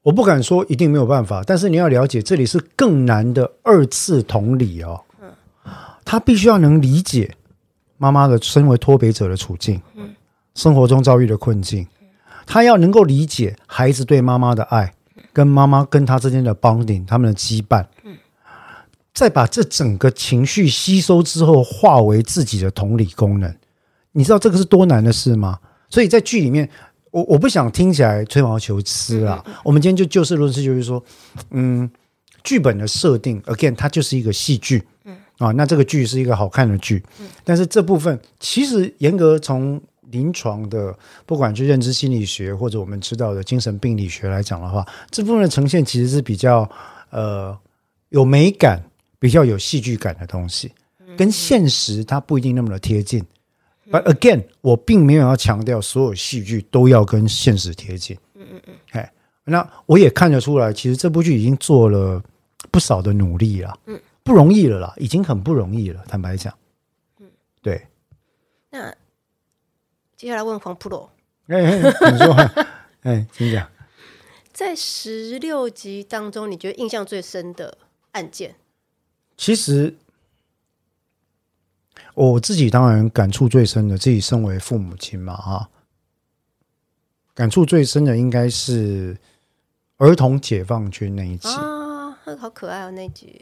[0.03, 5.03] 我不敢说一定没有办法，但是你要了解，这里是更难的二次同理哦。
[6.05, 7.35] 他必须要能理解
[7.97, 9.81] 妈妈的身为脱北者的处境，
[10.55, 11.85] 生活中遭遇的困境，
[12.45, 14.93] 他要能够理解孩子对妈妈的爱，
[15.33, 17.85] 跟妈妈跟他之间的 bonding，他们的羁绊，
[19.17, 23.51] 再把这整个情绪吸收之后，化为自己的同理功能。
[24.11, 25.57] 你知道这个是多难的事吗？
[25.89, 26.69] 所以在剧里面，
[27.09, 29.43] 我我不想听起来吹毛求疵啊。
[29.63, 31.03] 我们今天就就事论事，就是说，
[31.49, 31.89] 嗯，
[32.43, 46.69] 剧本的设定，again，它就是一个戏剧，嗯啊，那这个剧是一个好看的剧，嗯但是这部分其实严格从临床的，不管是认知心理学或者我们知道的精神病理学来讲的话，这部分的呈现其实是比较
[47.09, 47.57] 呃
[48.09, 48.83] 有美感、
[49.19, 50.71] 比较有戏剧感的东西，
[51.17, 53.25] 跟现实它不一定那么的贴近。
[53.89, 58.17] But again，我并没有要强调所有戏剧都要跟现实贴近。
[58.35, 58.75] 嗯嗯嗯。
[58.91, 59.13] 哎，
[59.45, 62.21] 那我也看得出来，其实这部剧已经做了
[62.69, 63.79] 不少的努力了。
[63.85, 66.03] 嗯，不容易了啦，已经很不容易了。
[66.05, 66.53] 坦白讲，
[67.19, 67.27] 嗯，
[67.61, 67.87] 对。
[68.69, 68.93] 那
[70.17, 71.09] 接下来问黄普罗，
[71.47, 72.33] 哎哎，你说，
[73.03, 73.69] 哎，请讲。
[74.51, 77.77] 在十六集当中，你觉得印象最深的
[78.11, 78.55] 案件？
[79.37, 79.95] 其实
[82.15, 85.69] 我自己当然感触最深的，自己身为父母亲嘛，哈，
[87.35, 89.15] 感触最深的应该是
[89.97, 91.47] 儿童解放军那一集。
[91.49, 93.39] 啊，好可爱哦，那一集。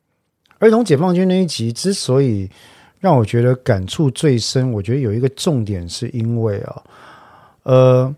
[0.60, 2.50] 儿童解放军那一集之所以
[2.98, 6.82] 让我觉得感触最深，我觉得有一个重点，是因为啊，
[7.62, 8.14] 呃，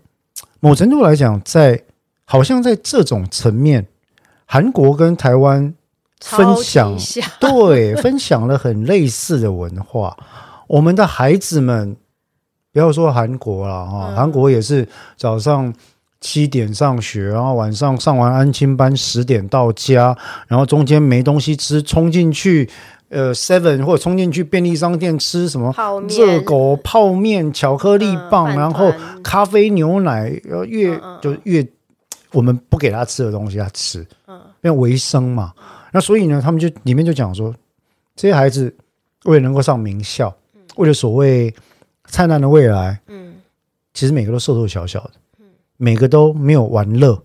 [0.59, 1.81] 某程度来讲，在
[2.25, 3.87] 好像在这种层面，
[4.45, 5.73] 韩国跟台湾
[6.23, 6.97] 分享
[7.39, 10.15] 对分享了很类似的文化。
[10.67, 11.95] 我们的孩子们，
[12.71, 15.71] 不要说韩国了哈，嗯韩国也是早上
[16.21, 22.67] 七点上学，然后晚上上完安亲班十点到家，然后中间没东西吃，冲进去
[23.09, 25.71] 呃 Seven 或者冲进去便利商店吃什么
[26.07, 31.67] 热狗、泡面、巧克力棒，嗯然后咖啡、牛奶，然后越嗯嗯就越
[32.31, 35.51] 我们不给他吃的东西他吃，嗯因为维生嘛。
[35.93, 37.55] 那所以呢，他们就里面就讲说，
[38.15, 38.75] 这些孩子
[39.25, 40.35] 为了能够上名校，
[40.75, 41.53] 为了所谓
[42.07, 43.35] 灿烂的未来，嗯。
[43.93, 45.11] 其实每个都瘦瘦小小的，
[45.77, 47.23] 每个都没有玩乐，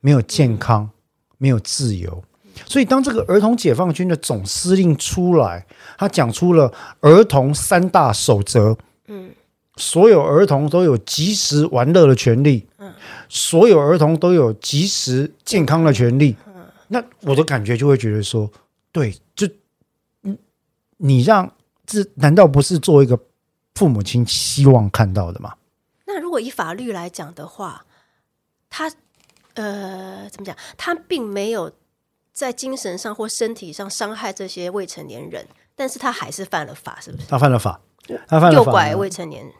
[0.00, 0.90] 没有健康，
[1.38, 2.24] 没有自由。
[2.66, 5.64] 所以，当这个儿童解放军的总司令出来，
[5.96, 9.30] 他讲出了儿童三大守则：嗯。
[9.76, 12.92] 所有儿童都有及时玩乐的权利，嗯。
[13.28, 16.36] 所有儿童都有及时健康的权利。
[16.92, 18.52] 那我的感觉就会觉得说，
[18.92, 19.48] 对，就
[20.24, 20.36] 嗯，
[20.98, 21.50] 你让
[21.86, 23.18] 这难道不是作为一个
[23.74, 25.54] 父母亲希望看到的吗？
[26.04, 27.86] 那如果以法律来讲的话，
[28.68, 28.92] 他
[29.54, 30.54] 呃怎么讲？
[30.76, 31.72] 他并没有
[32.30, 37.26] 在精神上或身体上伤害这些未成年人，但是他还是犯了法，是不是？
[37.26, 37.80] 他犯了法，
[38.28, 39.54] 他犯了法诱拐未成年人，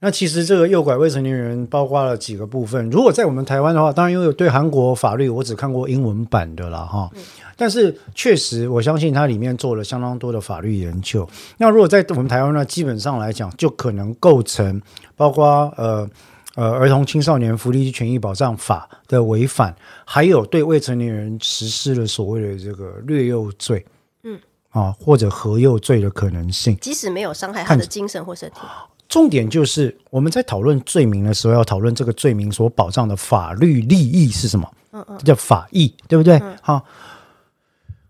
[0.00, 2.88] 那其实这个诱拐未成年人包括了几个部分。
[2.88, 7.10] 如果在我们台湾的话，当然因为对韩国法律我只看过英文版的啦，哈。
[7.56, 11.28] 但是确实，我相信它里面做了相当多的法律研究。
[11.56, 14.80] 那如果在我们台湾呢，基本上来讲，就可能构成
[15.16, 15.44] 包括
[15.76, 16.08] 呃
[16.54, 19.74] 呃儿童青少年福利权益保障法的违反，
[20.04, 23.84] 还有对未成年人实施了所谓的这个虐幼罪。
[24.22, 24.38] 嗯，
[24.70, 26.76] 啊，或者合幼罪的可能性。
[26.80, 28.60] 即使没有伤害他的精神或身体，
[29.08, 34.70] 重点就是我们在讨论罪名的时候，要讨论这个罪名所保障的法律利益是什么？
[34.92, 36.38] 嗯嗯这叫法益，对不对？
[36.60, 36.84] 好，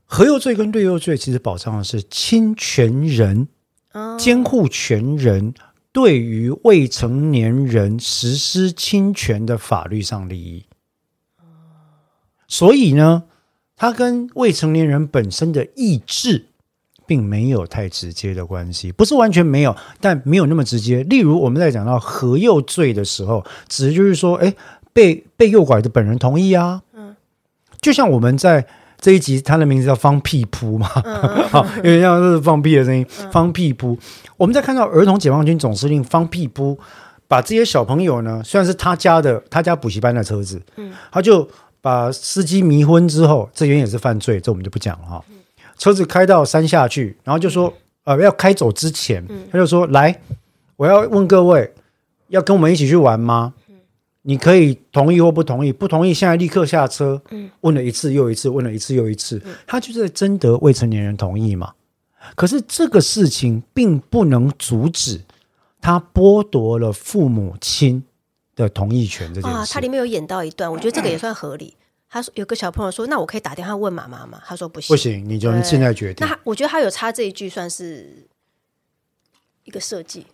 [0.04, 3.46] 合诱罪跟掠诱罪其实保障的是侵权人、
[3.92, 5.54] 哦监护权人
[5.92, 10.66] 对于未成年人实施侵权的法律上利益。
[12.48, 13.24] 所以呢，
[13.76, 16.46] 它跟未成年人本身的意志
[17.08, 21.02] 并没有太直接的关系，不是完全没有，但没有那么直接。
[21.04, 24.54] 例如，我们在讲到何诱罪的时候，指的就是说，哎，
[24.92, 27.16] 被被诱拐的本人同意啊，嗯，
[27.80, 28.66] 就像我们在
[29.00, 30.86] 这一集，它的名字叫“放屁扑”嘛，
[31.48, 33.98] 好，有点像是放屁的声音，“放屁扑”。
[34.36, 36.78] 我们在看到儿童解放军总司令放屁扑，
[37.26, 41.48] 把这些小朋友呢，虽然是他家的他家补习班的车子，嗯，他就
[41.80, 45.24] 把司机迷昏之后，这原也是犯罪，这我们就不讲了哈。
[45.78, 47.72] 车子开到山下去，然后就说，
[48.04, 50.20] 呃，要开走之前，他就说：“来，
[50.76, 51.72] 我要问各位，
[52.28, 53.54] 要跟我们一起去玩吗？
[54.22, 57.22] 你可以同意或不同意，不同意现在立刻下车。”
[57.62, 61.72] 问了一次又一次，问了一次又一次，他就是在征得未成年人同意嘛。
[62.34, 65.22] 可是这个事情并不能阻止
[65.80, 68.02] 他剥夺了父母亲
[68.56, 69.72] 的同意权这件啊，事。
[69.72, 71.74] 它里面有演到一段，我觉得这个也算合理。
[72.10, 74.88] 他说有个小朋友说：“那我可以打电话问妈妈吗？”他说：“不行。
[74.88, 76.34] 不行，你就对现在决定那。
[76.34, 78.26] 他我觉得他有插这一句，算是
[79.64, 80.24] 一个设计。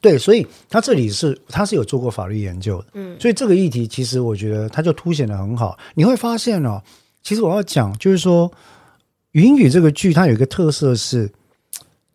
[0.00, 5.78] 对，所以他这里是他是有做过法律研究的，嗯，所以这个议题其实我觉得他就凸显的很好。
[5.94, 6.82] 你会发现哦，
[7.22, 8.48] 其实我要讲就是说，
[9.32, 11.30] 《云雨》这个剧它有一个特色是，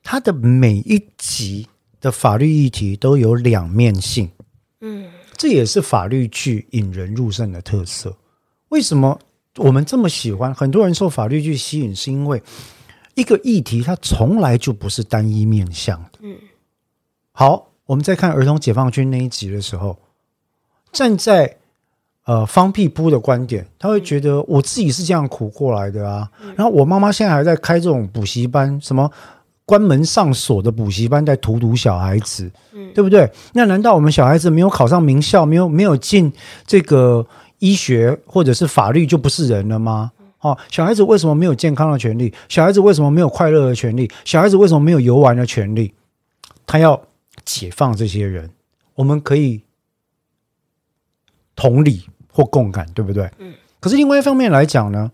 [0.03, 1.67] 它的每一集
[1.99, 4.29] 的法律议题都有两面性，
[4.81, 8.15] 嗯，这也是法律剧引人入胜的特色。
[8.71, 9.19] 为什么
[9.57, 10.53] 我们这么喜欢？
[10.53, 12.41] 很多人受法律去吸引，是因为
[13.15, 16.19] 一个议题它从来就不是单一面向的。
[16.21, 16.35] 嗯，
[17.33, 19.97] 好，我们在看儿童解放军那一集的时候，
[20.93, 21.57] 站在
[22.25, 26.31] 呃方屁扑的观点，他会觉得我自己是这样苦过来的啊。
[26.55, 29.11] 然后我妈妈现在还在开这种补习班，什么
[29.65, 33.29] 关门上锁的补习班，在荼毒小孩子，嗯对不对？
[33.51, 36.31] 那难道我们小孩子没有考上名校，没有没有进
[36.65, 37.27] 这个
[37.61, 40.11] 医学或者是法律，就不是人了吗？
[40.39, 42.33] 哦，小孩子为什么没有健康的权利？
[42.49, 44.09] 小孩子为什么没有快乐的权利？
[44.25, 45.93] 小孩子为什么没有游玩的权利？
[46.65, 46.99] 他要
[47.45, 48.49] 解放这些人，
[48.95, 49.63] 我们可以
[51.55, 52.03] 同理
[52.33, 53.29] 或共感，对不对？
[53.37, 53.53] 嗯。
[53.79, 55.11] 可是另外一方面来讲呢，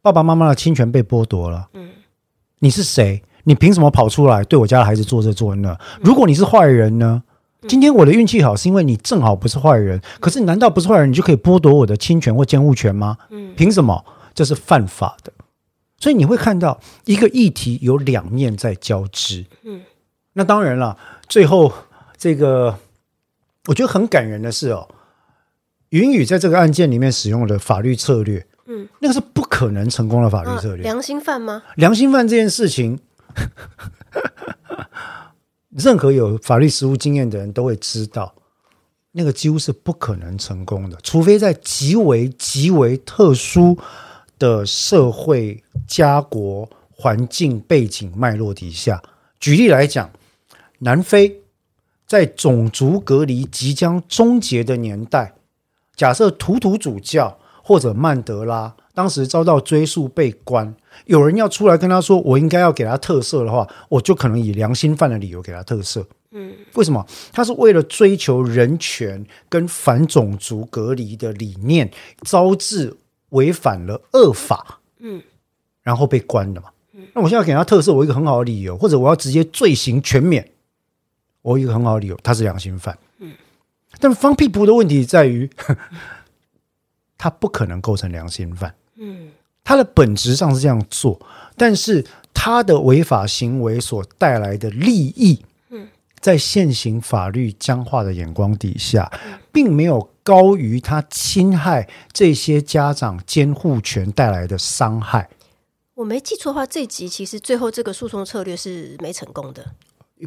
[0.00, 1.68] 爸爸妈妈的侵权被剥夺了。
[1.74, 1.88] 嗯。
[2.60, 3.20] 你是谁？
[3.42, 5.76] 你凭什么跑出来对我家的孩子做这做那？
[6.00, 7.24] 如果你是坏人呢？
[7.68, 10.00] 今天我的运气好，是因为你正好不是坏人。
[10.18, 13.16] 可是，难道不是坏人，你就可以剥夺我的侵权或监护权吗？
[13.30, 14.04] 嗯凭什么？
[14.34, 15.32] 这是犯法的。
[15.98, 19.44] 所以你会看到一个议题有两面在交织。
[19.64, 19.82] 嗯，
[20.32, 20.96] 那当然了，
[21.28, 21.72] 最后
[22.16, 22.78] 这个
[23.66, 24.88] 我觉得很感人的是哦，
[25.90, 30.84] 云雨在这个案件里面使用的法律策略，嗯，那个是不可能成功的法律策略。
[30.84, 31.62] 啊良心犯吗？
[31.74, 33.00] 良心犯这件事情，
[35.70, 38.34] 任何有法律实务经验的人都会知道，
[39.12, 43.76] 那个几乎是不可能成功的，除非在极为极为特殊
[44.38, 49.02] 的社会、家国环境背景脉络底下。
[49.38, 50.10] 举例来讲，
[50.78, 51.40] 南非
[52.06, 55.34] 在种族隔离即将终结的年代，
[55.94, 60.74] 假设图图主教或者曼德拉当时遭到追诉被关，
[61.06, 66.04] 有人要出来跟他说我应该要给他特赦的话，我就可能以良心犯的理由给他特赦。
[66.30, 67.06] 嗯，为什么？
[67.32, 71.90] 他是为了追求人权跟反种族隔离的理念，
[72.22, 72.94] 招致
[73.30, 75.22] 违反了恶法，嗯，
[75.82, 76.68] 然后被关了嘛。
[77.14, 80.46] 那我现在给他特赦，我有一个很好的理由，或者我要直接罪行全免，
[81.40, 82.98] 我有一个很好的理由，他是良心犯。
[83.20, 83.32] 嗯，
[83.98, 85.48] 但方屁扑的问题在于，
[87.16, 88.74] 他不可能构成良心犯。
[88.96, 89.28] 嗯
[89.68, 91.20] 他的本质上是这样做，
[91.54, 92.02] 但是
[92.32, 95.86] 他的违法行为所带来的利益，嗯，
[96.20, 99.12] 在现行法律僵化的眼光底下，
[99.52, 105.28] 并没有高于他侵害这些家长监护权带来的伤害。
[105.96, 109.62] 我没记错的话，这集其实最后这个诉讼策略是没成功的。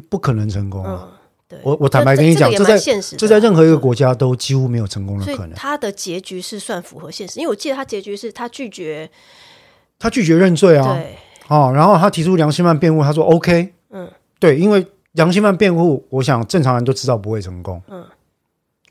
[0.08, 1.00] 不可能成功啊！
[1.02, 1.21] 嗯，对，
[1.62, 2.78] 我我坦白跟你讲，这这在
[3.18, 5.52] 这在任何一个国家都几乎没有成功的可能。
[5.54, 9.10] 他的结局是算符合现实，因为我记得他结局是他拒绝，
[9.98, 11.16] 他拒绝认罪啊，对，
[11.48, 17.82] 哦，然后他提出良心犯辩护，他说 OK，嗯对，因为良心犯辩护，我想正常人都知道不会成功。
[17.88, 18.04] 嗯，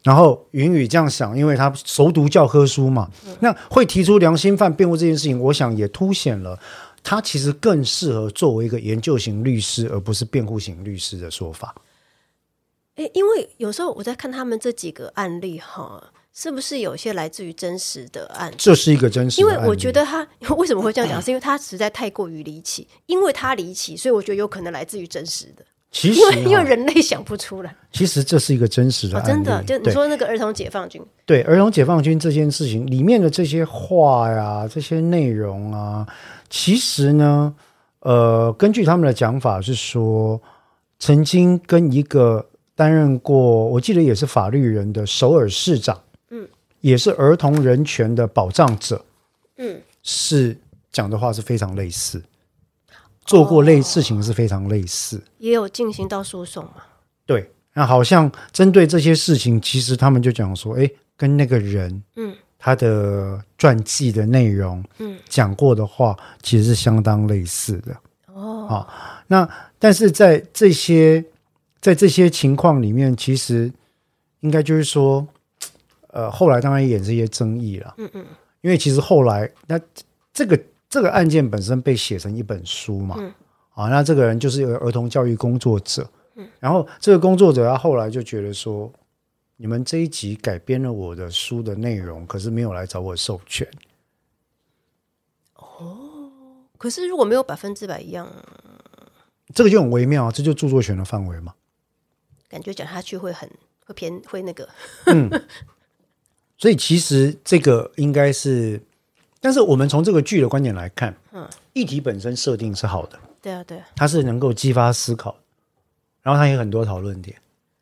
[0.03, 6.57] 然后云雨这样想，因为他熟读教科书嘛，嗯那会提出良心犯辩护这件事情，我想也凸显了
[7.03, 11.73] 他其实更适合作为一个研究型律师，而不是辩护型律师的说法。
[12.95, 18.55] 诶，因为有时候我在看他们这几个案例哈，是不是有些来自于真实的案例？
[18.57, 20.27] 这是一个真实的因案例，为我觉得他
[20.57, 36.05] 为什么会这样讲，是因为他实在太过于离奇，因为他离奇，所以我觉得有可能来自于真实的，其实因为因为哈人类想不出来其实这是一个真实的啊，案例，真的，就你对说那个儿童解放军，对儿童解放军这件事情里面的这些话呀、这些内容啊，
[36.49, 37.53] 其实呢，
[38.01, 40.41] 呃，根据他们的讲法是说，
[40.99, 42.45] 曾经跟一个
[42.81, 46.01] 担任过，我记得也是法律人的首尔市长，
[46.31, 49.05] 嗯，也是儿童人权的保障者，
[49.57, 50.57] 嗯，是
[50.91, 52.19] 讲的话是非常类似，
[53.23, 55.21] 做过类事情是非常类似。
[55.37, 56.81] 也有进行到诉讼嘛，
[57.27, 67.95] 对，那好像针对这些事情，其实他们就讲说，哎，跟那个人，嗯，他的传记的内容，嗯，讲过的话，其实是相当类似的。
[68.33, 68.87] 哦，
[69.27, 71.23] 那但是在这些
[71.81, 73.71] 在这些情况里面，其实
[74.41, 75.27] 应该就是说，
[76.09, 78.25] 呃，后来当然也是一些争议了，嗯嗯，
[78.61, 79.79] 因为其实后来那
[80.31, 80.57] 这个
[80.87, 83.33] 这个案件本身被写成一本书嘛，嗯。
[83.73, 86.05] 啊，那这个人就是一个儿童教育工作者，
[86.35, 88.91] 嗯，然后这个工作者他后来就觉得说，
[89.55, 93.65] 你们这一集改编了我的书的内容，可是没有来找我授权，
[95.55, 96.29] 哦
[96.77, 98.27] 可是如果没有百分之百一样，
[99.55, 101.53] 这个就很微妙啊，这就著作权的范围嘛。
[102.51, 103.49] 感觉讲下去会很
[103.85, 104.67] 会偏会那个，
[105.05, 105.29] 嗯。
[106.57, 108.79] 所以其实这个应该是，
[109.39, 115.35] 但是我们从这个剧的观点来看，嗯，议题本身设定是好的，对啊对啊，它是能够激发思考，
[116.21, 117.35] 然后它有很多讨论点，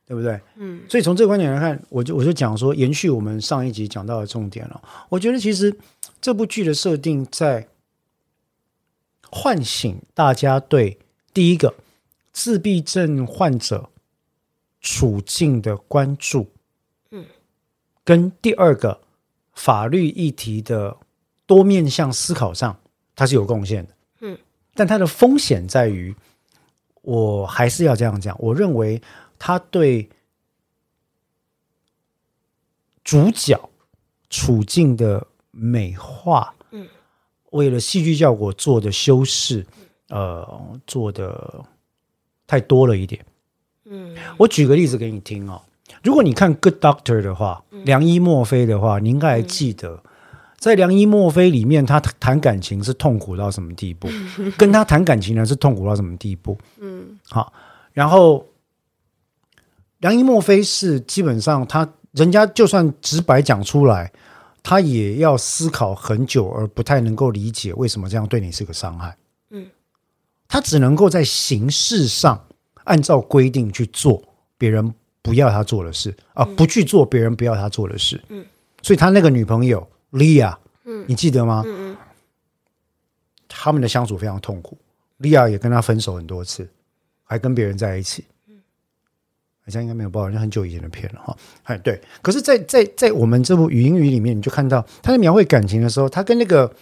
[0.08, 0.40] 对不对？
[0.56, 4.82] 嗯，所以从这个观点来看，我就我就讲说，延续我们上一集讲到的重点了。
[5.10, 5.76] 我觉得其实
[6.22, 7.68] 这部剧的设定在
[9.30, 10.98] 唤醒大家对
[11.34, 11.76] 第一个
[12.32, 13.90] 自闭症患者
[14.82, 16.52] 处境的关注，
[17.12, 17.26] 嗯，
[18.04, 19.02] 跟第二个
[19.54, 20.98] 法律议题的
[21.46, 22.80] 多面向思考上，
[23.16, 23.94] 它是有贡献的。
[24.22, 24.38] 嗯
[24.74, 26.16] 但它的风险在于，
[27.02, 29.02] 我还是要这样讲，我认为
[29.38, 30.10] 它对
[33.04, 33.70] 主角
[34.30, 36.88] 处境的美化，嗯，
[37.52, 39.66] 为了戏剧效果做的修饰，
[40.08, 41.66] 呃，做的
[42.48, 43.26] 太多了一点。
[43.90, 45.62] 嗯，我举个例子给你听哦。
[46.04, 50.02] 如果你看《Good Doctor》的话，良医墨菲的话，你应该还记得，
[50.58, 54.08] 在良医墨菲里面，他谈感情是痛苦到什么地步，
[54.56, 56.58] 跟他谈感情呢是痛苦到什么地步？
[56.80, 57.52] 嗯，好，
[57.92, 58.46] 然后
[59.98, 64.12] 良医墨菲是基本上他人家就算直白讲出来，
[64.62, 69.18] 他也要思考很久，而不太能够理解为什么这样对你是个伤害。
[69.50, 69.66] 嗯，
[70.48, 72.46] 他只能够在形式上
[72.90, 74.22] 按照规定去做
[74.58, 78.20] 别人不要他做的事啊，不去做别人不要他做的事。
[78.30, 78.44] 嗯，
[78.82, 81.64] 所以他那个女朋友莉亚，嗯你记得吗？
[81.66, 81.98] 嗯嗯
[83.48, 84.78] 他们的相处非常痛苦，
[85.18, 86.68] 莉亚也跟他分手很多次，
[87.24, 88.26] 还跟别人在一起。
[89.66, 91.38] 好像应该没有报，好像很久以前的片了哈。
[91.64, 92.02] 哎，对。
[92.24, 96.74] 可是在，在在我们这部语音语里面，你就看到他在描绘感情的时候，他跟那个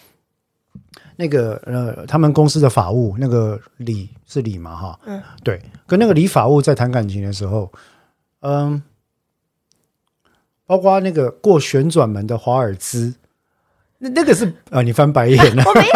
[1.20, 7.72] 那个呃，他们公司的法务那个李是李嘛哈，嗯，对，跟那个李法务在谈感情的时候，
[8.38, 8.80] 嗯，
[10.64, 13.12] 包括那个过旋转门的华尔兹，
[13.98, 15.64] 那那个是啊，你翻白眼了。
[15.66, 15.86] 我没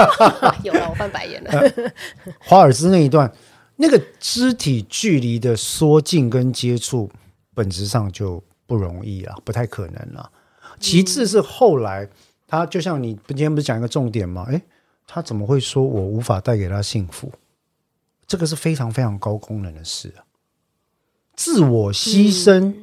[0.64, 1.50] 有，有了，我翻白眼了。
[2.42, 3.32] 华尔兹那一段，
[3.76, 7.08] 那个肢体距离的缩近跟接触，
[7.54, 10.28] 本质上就不容易了，不太可能了。
[10.80, 12.08] 其次是后来，
[12.48, 14.46] 他就像你今天不是讲一个重点吗？
[14.48, 14.60] 诶，
[15.06, 17.32] 他怎么会说我无法带给他幸福？
[18.26, 20.24] 这个是非常非常高功能的事啊！
[21.34, 22.74] 自我牺牲、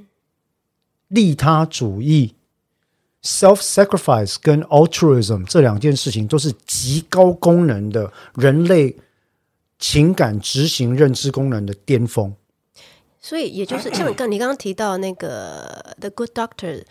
[1.08, 2.36] 利他主义、
[3.24, 8.96] self-sacrifice 跟 altruism 这两件事情都是极高功能的人类
[9.80, 12.36] 情感执行认知功能的巅峰。
[13.20, 16.84] 所以也就是像你刚你刚刚提到那个 The Good Doctor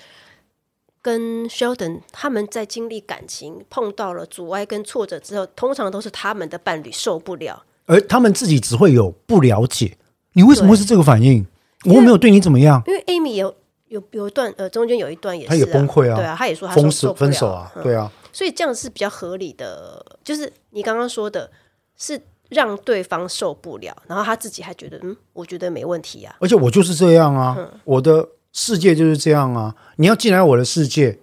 [1.01, 7.65] 跟 Sheldon，他们在经历感情碰到了阻碍跟挫折之后，通常都是他们的伴侣受不了。
[7.87, 9.97] 而他们自己只会有不了解，
[10.35, 11.47] 你为什么会是这个反应？
[11.85, 13.55] 我又没有对你怎么样，因为 Amy 有
[13.87, 16.17] 有有一段呃，中间有一段也是、啊，他也崩溃啊。
[16.17, 17.83] 对啊，他也说他分手分手啊，嗯。
[17.83, 21.51] 对啊，所以这样是比较合理的，就是你刚刚说的，
[21.97, 22.21] 是
[22.51, 28.29] 让对方受不了，然后他自己还觉得嗯，我觉得没问题啊，而且我就是这样啊，我的
[28.59, 29.73] 世界就是这样啊。
[29.95, 31.17] 你要进来我的世界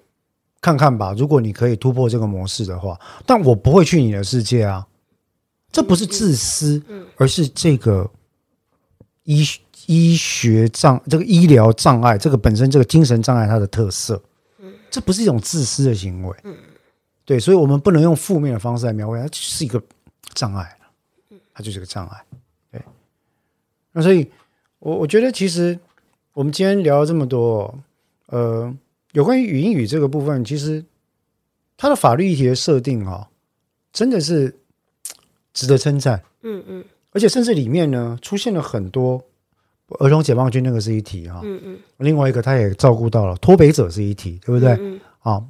[0.61, 4.87] 看看吧，如果你可以突破这个模式的话，但我不会去你的世界啊。
[5.69, 6.81] 这不是自私，
[7.17, 8.09] 而是这个
[9.23, 9.45] 医
[9.87, 14.23] 医学障这个医疗障碍，这个本身这个精神障碍它的特色，
[14.89, 16.37] 这不是一种自私的行为，
[17.25, 19.83] 对，所以我们不能用负面的方式来描绘，它是一个
[20.33, 20.77] 障碍，
[21.53, 22.23] 它就是个障碍，
[22.71, 22.81] 对。
[23.91, 24.31] 那所以，
[24.79, 25.77] 我我觉得其实
[26.35, 27.73] 我们今天聊了这么多，
[28.27, 28.71] 呃，
[29.13, 30.83] 有关于语音语这个部分，其实
[31.77, 33.27] 它的法律议题的设定啊，
[33.91, 34.53] 真的是。
[35.57, 39.23] 值得称赞，嗯嗯，而且甚至里面呢出现了很多
[39.99, 44.71] 儿童解放军，那个是一题哈，嗯嗯，另外一个他也照顾到了脱北者是一题，对不对？
[44.81, 45.41] 嗯啊，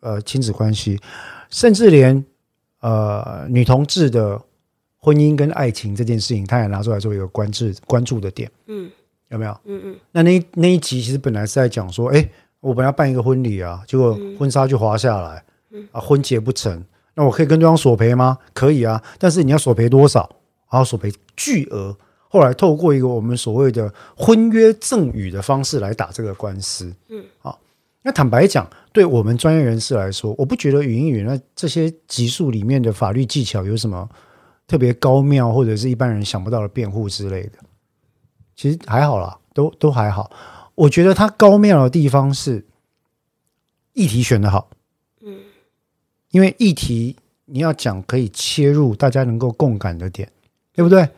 [0.00, 1.00] 呃，亲子关系，
[1.48, 2.22] 甚至连
[2.80, 4.38] 呃女同志的
[4.98, 8.90] 婚姻跟爱情这件事情，他也拿出来做一个关注关注的点，嗯，
[9.34, 9.52] 有没有？
[9.64, 12.26] 嗯嗯，那那那一集其实本来是在讲说，哎，
[12.60, 15.44] 我本来要办一个婚礼啊，结果婚纱就滑下来，
[15.92, 16.82] 啊，婚结不成。
[17.16, 18.38] 那我可以跟对方索赔吗？
[18.52, 20.28] 可以啊，但是你要索赔多少？
[20.70, 21.96] 然后索赔巨额。
[22.28, 26.92] 后来透过一个我们所谓的婚约赠与的方式来打这个官司。
[27.08, 27.60] 嗯，好。
[28.02, 34.08] 那坦白讲，对我们专业人士来说，我不觉得语音语那这些级数里面的法律技巧有什么
[34.66, 37.52] 特别高妙，或者是一般人想不到的辩护之类的。
[38.56, 40.30] 其实还好啦，都都还好。
[40.74, 42.64] 我觉得它高妙的地方是
[43.92, 44.70] 议题选的好。
[45.20, 45.38] 嗯
[46.30, 50.28] 因为议题你要讲可以切入大家能够共感的点，
[50.72, 51.08] 对不对？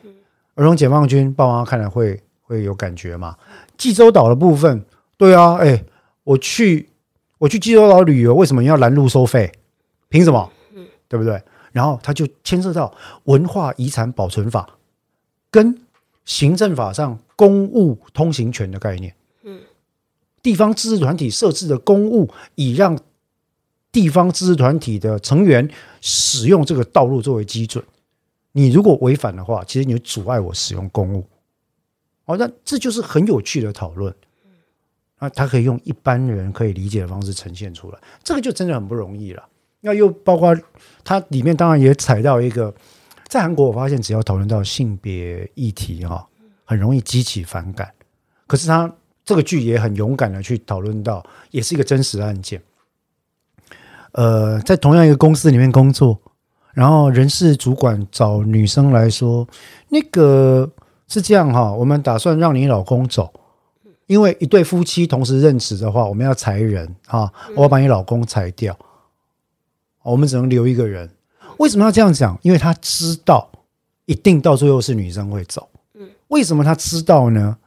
[0.53, 3.35] 儿童解放军爸妈看了会会有感觉嘛？
[3.77, 4.85] 济州岛的部分，
[5.17, 5.83] 对啊，哎，
[6.23, 6.89] 我去
[7.39, 9.51] 我去济州岛旅游，为什么要拦路收费？
[10.09, 10.51] 凭什么？
[11.07, 11.41] 对不对？
[11.71, 14.67] 然后他就牵涉到文化遗产保存法
[15.49, 15.79] 跟
[16.27, 19.15] 行政法上公务通行权的概念。
[19.43, 19.61] 嗯，
[20.43, 22.99] 地方自治团体设置的公务，以让
[23.91, 25.67] 地方自治团体的成员
[26.01, 27.83] 使用这个道路作为基准，
[28.51, 31.25] 你如果违反的话，其实你阻碍我使用公务。
[32.25, 34.13] 哦，那这就是很有趣的讨论。
[35.19, 39.47] 那他可以用一般人可以理解的方式呈现出来，这个就真的很不容易了。
[39.79, 40.55] 那又包括
[41.03, 42.73] 它里面当然也踩到一个，
[43.27, 46.25] 在韩国我发现只要讨论到性别议题哈，
[46.63, 47.91] 很容易激起反感。
[48.47, 48.89] 可是他
[49.25, 52.61] 这个剧也很勇敢的去讨论到，也是一个真实案件。
[54.13, 56.17] 呃，在同样一个公司里面工作，
[56.73, 59.45] 然后人事主管找女生来说，
[59.89, 60.71] 那个
[61.09, 63.31] 是这样哈，我们打算让你老公走，
[64.05, 68.75] 因为一对夫妻同时任职的话，我们要裁人啊，我要把你老公裁掉，
[70.03, 71.11] 我们只能留一个人。
[71.57, 72.37] 为什么要这样讲？
[72.41, 73.49] 因为他知道
[74.05, 75.69] 一定到最后是女生会走。
[75.93, 77.57] 嗯，为什么他知道呢？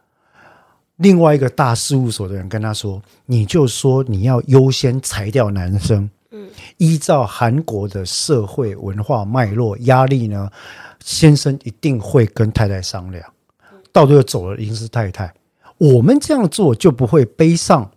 [0.97, 10.51] 另外一个大事务所的人跟他说：“你就说你要优先裁掉男生。”嗯依照韩国的社会文化脉络压力呢，
[11.03, 13.25] 先生一定会跟太太商量，
[13.91, 15.33] 到最后走了一定是太太。
[15.79, 17.91] 我们这样做就不会背上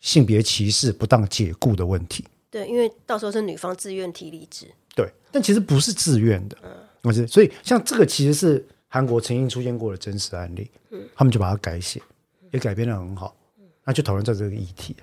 [0.00, 2.24] 性别歧视、不当解雇的问题。
[2.50, 4.66] 对，因为到时候是女方自愿提离职。
[4.96, 6.56] 对，但其实不是自愿的，
[7.00, 7.24] 不是。
[7.28, 10.68] 所以像这个其实是韩国曾经出现过的真实案例，
[11.14, 12.02] 他们就把它改写，
[12.50, 13.36] 也改编的很好，
[13.84, 14.96] 那就讨论在这个议题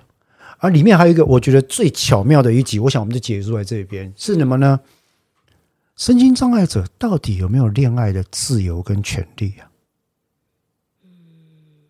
[0.58, 4.80] 而里面还有一个我觉得最巧妙的一集，我想我们就结束在这边是什么呢？
[5.96, 9.70] 身心障碍者到底有没有恋爱的自由跟权利啊？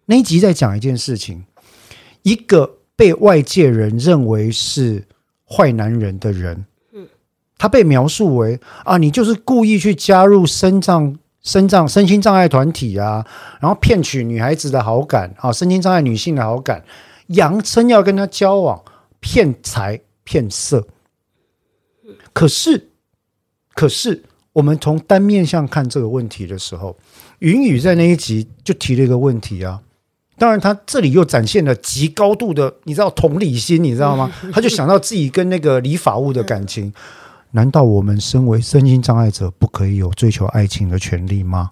[0.05, 1.43] 那一集在讲一件事情，
[2.23, 5.03] 一个被外界人认为是
[5.49, 6.67] 坏男人的人，嗯，
[7.57, 13.25] 他被描述为啊，你就是故意去加入身障、身障、身心障碍团体啊，
[13.61, 16.85] 然后骗取女孩子的好感啊，身心障碍女性的好感。
[17.29, 18.83] 扬称要跟他交往，
[19.21, 20.87] 骗财骗色。
[22.35, 22.89] 可是，
[23.75, 26.97] 可是我们从单面上看这个问题的时候，
[27.39, 29.81] 云雨在那一集就提了一个问题啊。
[30.37, 34.31] 当然，他这里又展现了极高度的，你知道同理心，你知道吗？
[34.53, 36.93] 他就想到自己跟那个李法务的感情。
[37.57, 41.71] 难道我们身为身心障碍者，不可以有追求爱情的权利吗？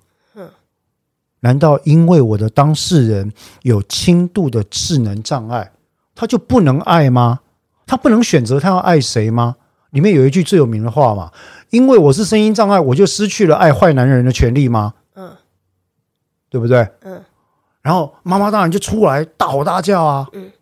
[1.41, 5.73] 难道因为我的当事人有轻度的智能障碍，
[6.15, 7.41] 他就不能爱吗？
[7.85, 9.57] 他不能选择他要爱谁吗？
[9.91, 11.33] 里面有一句最有名的话嘛
[11.71, 15.33] ：“因为我是声音障碍，我就失去了爱坏男人的权利吗？”嗯，
[16.49, 16.89] 对不对？
[17.03, 17.21] 嗯。
[17.83, 20.29] 然后妈妈当然就出来大吼大叫啊！
[20.35, 20.53] 嗯，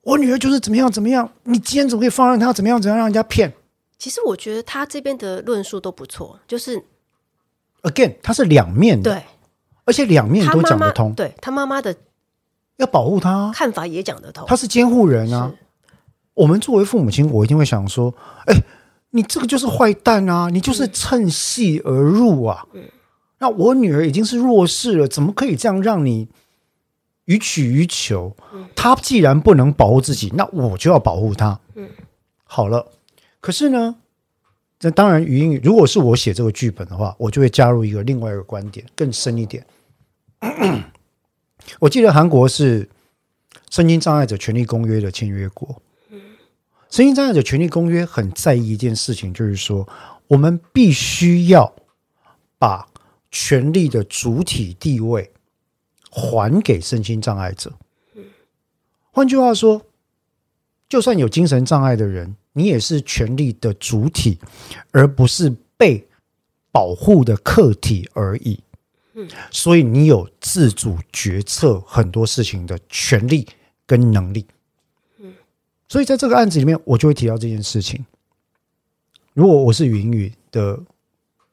[0.00, 3.52] 我女儿就是怎么样怎么样，你今天怎么可以放任她怎么样怎样让人家骗？
[3.98, 6.84] 其实我觉得他这边的论述都不错，就是
[7.82, 9.14] again，他是两面的。
[9.14, 9.22] 对。
[9.86, 11.94] 而且两面都讲得通，对他妈妈的
[12.78, 14.46] 要保护他看法也讲得通。
[14.48, 15.52] 他是监护人啊，
[16.32, 18.14] 我们作为父母亲，我一定会想说：
[18.46, 18.54] 哎，
[19.10, 20.48] 你这个就是坏蛋啊！
[20.48, 22.64] 你就是趁隙而入啊！
[23.40, 26.28] 那我女儿已经是弱势了，怎么可以这样让你
[27.26, 28.34] 予取予求？
[28.74, 31.60] 他既然不能保护自己，那我就要保护他。
[31.74, 31.90] 嗯，
[32.44, 32.90] 好了，
[33.44, 33.96] 可是呢，
[34.78, 39.66] 这当然语音，如果是我写这个剧本的话，我就会加入一个另外一个观点，更深一点。
[41.78, 42.84] 我记得韩国是
[43.68, 45.82] 《身心障碍者权利公约》的签约国。
[46.88, 49.86] 身心障碍者权利公约很在意一件事情，就是说，
[50.28, 51.74] 我们必须要
[52.58, 52.88] 把
[53.30, 55.30] 权利的主体地位
[56.08, 57.74] 还给身心障碍者。
[59.10, 59.82] 换句话说，
[60.88, 64.38] 就算有精神障碍的人，你也是权利的主体，
[64.90, 66.02] 而不是被
[66.72, 68.58] 保护的客体而已。
[69.50, 73.46] 所以你有自主决策很多事情的权利
[73.86, 74.46] 跟能力。
[75.88, 78.04] 所以在这个案子里面，我就会提到这件事情。
[79.34, 80.76] 如果我是云宇的，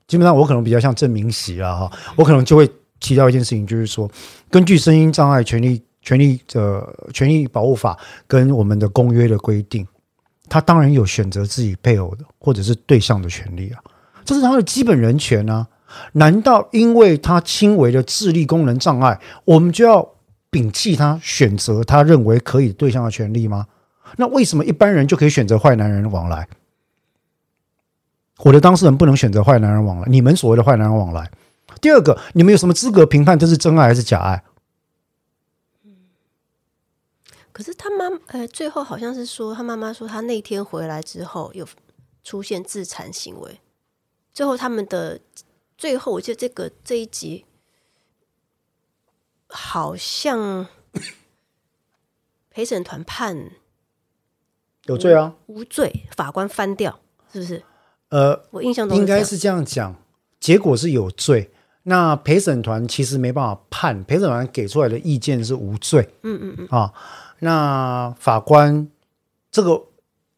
[0.08, 2.68] 基本上我可能比较像郑明喜啦哈，我可能就会
[3.00, 4.10] 提到一件事情，就是说，
[4.50, 9.88] 根据声音障碍权利权利的权益保护法跟我们的公约的规定，
[10.52, 13.80] 他当然有选择自己配偶的或者是对象的权利啊，
[14.26, 15.66] 这是他的基本人权啊。
[16.12, 20.06] 难道因为他轻微的智力功能障碍，我们就要
[20.52, 23.68] 摒弃他选择他认为可以对象的权利吗？
[24.18, 26.46] 那为什么一般人就可以选择坏男人往来？
[28.40, 30.08] 我的当事人不能选择坏男人往来？
[30.10, 31.32] 你们所谓的坏男人往来？
[31.80, 34.44] 第二个，你们有什么资格评判这是真爱还是假爱？
[37.52, 41.68] 可是他妈，呃，最后好像是说，他妈妈说他那天回来之后有
[42.24, 43.60] 出现自残行为。
[44.34, 45.20] 最后他们的
[45.78, 47.46] 最后，我记得这个这一集
[49.48, 50.68] 好像
[52.50, 53.52] 陪审团判。
[54.86, 57.00] 有罪啊，无罪，法官翻掉，
[57.32, 57.62] 是不是？
[58.10, 59.96] 呃，我印象中应该是这样讲，
[60.40, 61.52] 结果是有罪。
[61.84, 66.08] 那陪审团其实没办法判，陪审团给出来的意见是无罪。
[66.24, 66.68] 嗯嗯嗯。
[66.70, 66.94] 啊，
[67.42, 68.88] 那法官
[69.52, 69.82] 这个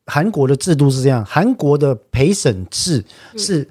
[0.08, 3.06] 韩国的制度是这样，韩国的陪审制
[3.38, 3.70] 是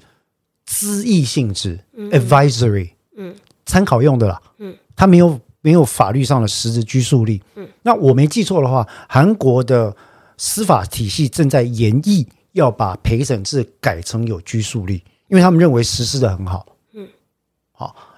[0.65, 1.77] 资议性质
[2.11, 4.41] ，advisory，嗯，参考用的啦。
[4.59, 7.41] 嗯，他没有没有法律上的实质拘束力。
[7.55, 9.93] 嗯，那我没记错的话，韩国的。
[10.35, 14.95] 司法体系正在研议要把陪审制改成有拘束力，
[15.27, 16.65] 因为他们认为实施的很好。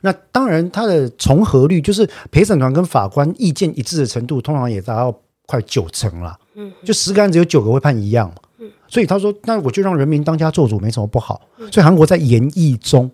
[0.02, 6.38] 那当然它的重合率就是陪审团跟法官意见一致的程度，通常也达到快九成了。
[6.56, 8.36] 嗯，就十个案子有九个会判一样嘛。
[8.60, 11.42] 嗯，所以他说，那我就让人民当家做主，没什么不好。
[11.72, 13.10] 所以韩国在研议中，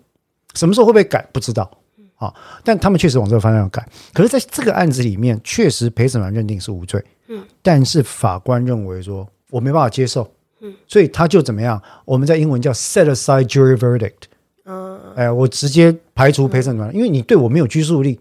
[0.54, 1.70] 什么时候会不会改不知道。
[2.16, 2.32] 啊，
[2.62, 3.84] 但他们确实往这个方向改。
[4.12, 7.04] 可是在这个案子里面，确实陪审团认定是无罪。
[7.26, 10.30] 嗯但是法官认为说，我没办法接受，
[10.60, 11.82] 嗯，所以他就怎么样？
[12.04, 14.28] 我们在英文叫 set aside jury verdict，
[14.64, 18.20] 嗯，哎，我直接排除陪审团，因为你对我没有拘束力，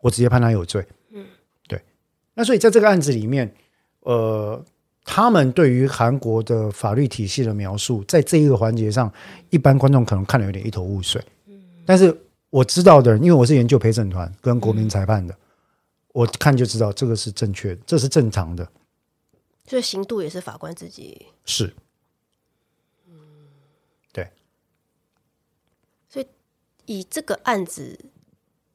[0.00, 1.24] 我直接判他有罪，嗯，
[1.66, 1.82] 对。
[2.34, 3.54] 那所以在这个案子里面，
[4.00, 4.62] 呃，
[5.04, 9.12] 他们对于韩国的法律体系的描述，在这一个环节上，
[9.50, 12.16] 一般观众可能看得有点一头雾水，嗯，但是
[12.50, 15.34] 我知道的人，因为我是研究陪审团跟国民裁判的。
[16.12, 18.68] 我看就知道这个是正确的，这是正常的。
[19.66, 21.72] 所以刑度也是法官自己是，
[23.08, 23.14] 嗯，
[24.12, 24.28] 对。
[26.10, 26.22] 所
[26.86, 27.98] 以以这个案子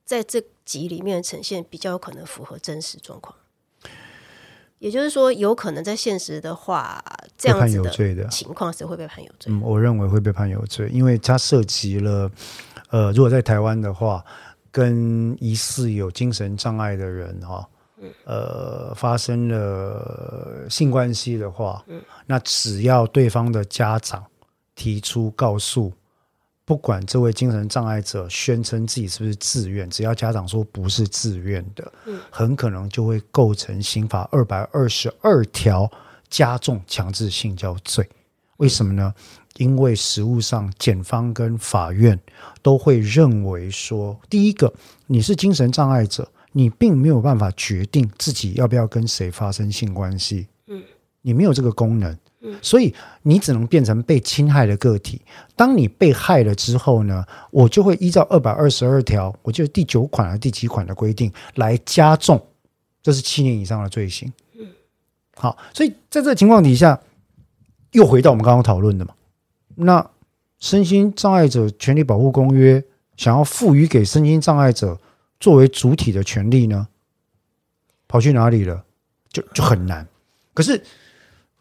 [0.06, 3.36] 在这集里面呈现，比较有可能符合真实状况。
[4.80, 7.04] 也就是说，有可能在现实的话，
[7.38, 9.52] 这样子的情况是会被判有罪。
[9.52, 12.32] 嗯，我认为会被判有罪，因为它涉及了，
[12.90, 14.24] 呃，如果在台湾的话。
[14.70, 17.68] 跟疑似有精神障碍的人哈，
[18.26, 21.84] 呃，发生了性关系的话，
[22.28, 24.24] 那只要对方的家长
[24.76, 25.92] 提出告诉，
[26.68, 31.90] 不管这位精神障碍者宣称自己是不是自愿，只要家长说不是自愿的，
[32.30, 35.90] 很可能就会构成刑法二百二十二条
[36.30, 38.06] 加重强制性交罪。
[38.58, 39.14] 为什么呢？
[39.56, 42.20] 因为实务上，检方跟法院
[42.62, 44.74] 都会认为说，第一个，
[45.06, 50.84] 你是精神障碍者，你并没有办法决定自己要不要跟谁发生性关系，嗯，
[51.22, 52.94] 你没有这个功能，嗯，所以
[53.24, 55.22] 你只能变成被侵害的个体。
[55.56, 62.44] 当你被害了之后呢，我就会依照二百二十二条，我记得第九款还是第几款的规定来加重，
[63.04, 64.66] 这是七年以上的罪行，嗯，
[65.36, 67.00] 好，所以在这个情况底下，
[67.92, 69.14] 又回到我们刚刚讨论的嘛。
[69.76, 70.10] 那
[70.60, 72.84] 身心障碍者权利保护公约
[73.16, 75.00] 想要赋予给身心障碍者
[75.40, 76.88] 作为主体的权利呢？
[78.08, 78.84] 跑去哪里了？
[79.30, 80.08] 就就很难。
[80.54, 80.82] 可是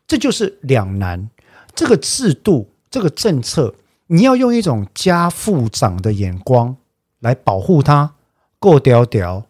[0.06, 1.28] 这就是两难。
[1.74, 3.74] 这个制度这个政策，
[4.06, 6.76] 你要用一种家父长的眼光
[7.20, 8.14] 来保护他，
[8.58, 9.44] 够屌屌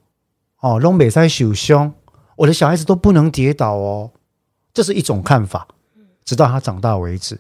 [0.61, 1.95] 哦，拢北塞受伤，
[2.37, 4.11] 我的小孩子都不能跌倒哦，
[4.75, 5.69] 这是一种看法，
[6.25, 7.39] 直到他长大为止。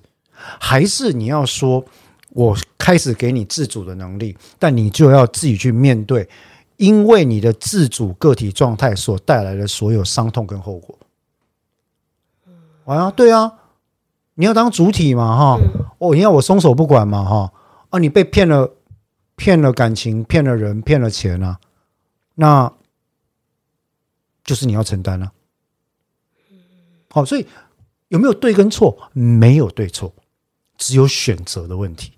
[0.60, 1.84] 还是你要说，
[2.30, 6.28] 我开始给你自主的能力，但你就要自己去面对，
[6.76, 10.96] 因为你的自主个体状态所带来的所有伤痛跟后果。
[12.94, 13.58] 啊，对啊，
[14.34, 15.58] 你要当主体嘛，哈，
[15.98, 17.52] 哦，你要我松手不管嘛，哈，
[17.90, 18.76] 啊，你被骗了，
[19.34, 21.58] 骗了感情，骗了人，骗了钱啊，
[22.36, 22.72] 那
[24.44, 25.32] 就是你要承担了。
[27.10, 27.46] 好，所以
[28.08, 29.10] 有没有对跟错？
[29.12, 30.14] 没有对错，
[30.78, 32.12] 只有选择的问题。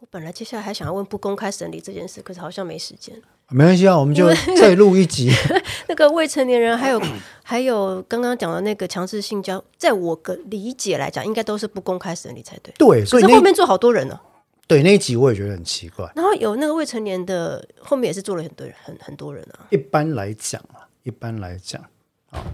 [0.00, 3.20] 我本来接下来还想要问不公开审理这件事，可是好像没时间。
[3.50, 4.28] 没关系啊，我们就
[4.58, 5.30] 再录一集。
[5.88, 7.00] 那个未成年人，还有
[7.42, 12.74] 还有刚刚讲的那个强制性交，在我的理解来讲，应该都是不公开审理才对。
[12.76, 14.20] 对，所以后面坐好多人呢。
[14.66, 16.06] 对那一集我也觉得很奇怪。
[16.14, 19.64] 然后有那个未成年的，后面也是坐了很多人，很很多人啊。
[19.70, 21.82] 一般来讲啊，一般来讲
[22.30, 22.44] 啊，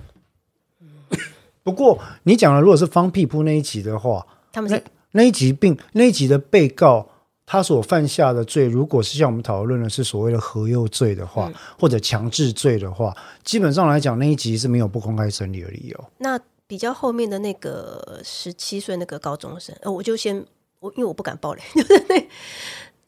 [1.64, 4.80] 不过你讲的如果是方屁铺那一集的话，他们那
[5.10, 7.08] 那一集并那一集的被告
[7.46, 16.04] 他所犯下的罪，如果是像我们讨论的是所谓的合诱罪的话，或者强制罪的话，基本上来讲那一集是没有不公开审理的理由。
[16.18, 20.42] 那比较后面的那个十七岁那个高中生，呃，我就先
[20.80, 22.28] 我因为我不敢爆雷， 就是那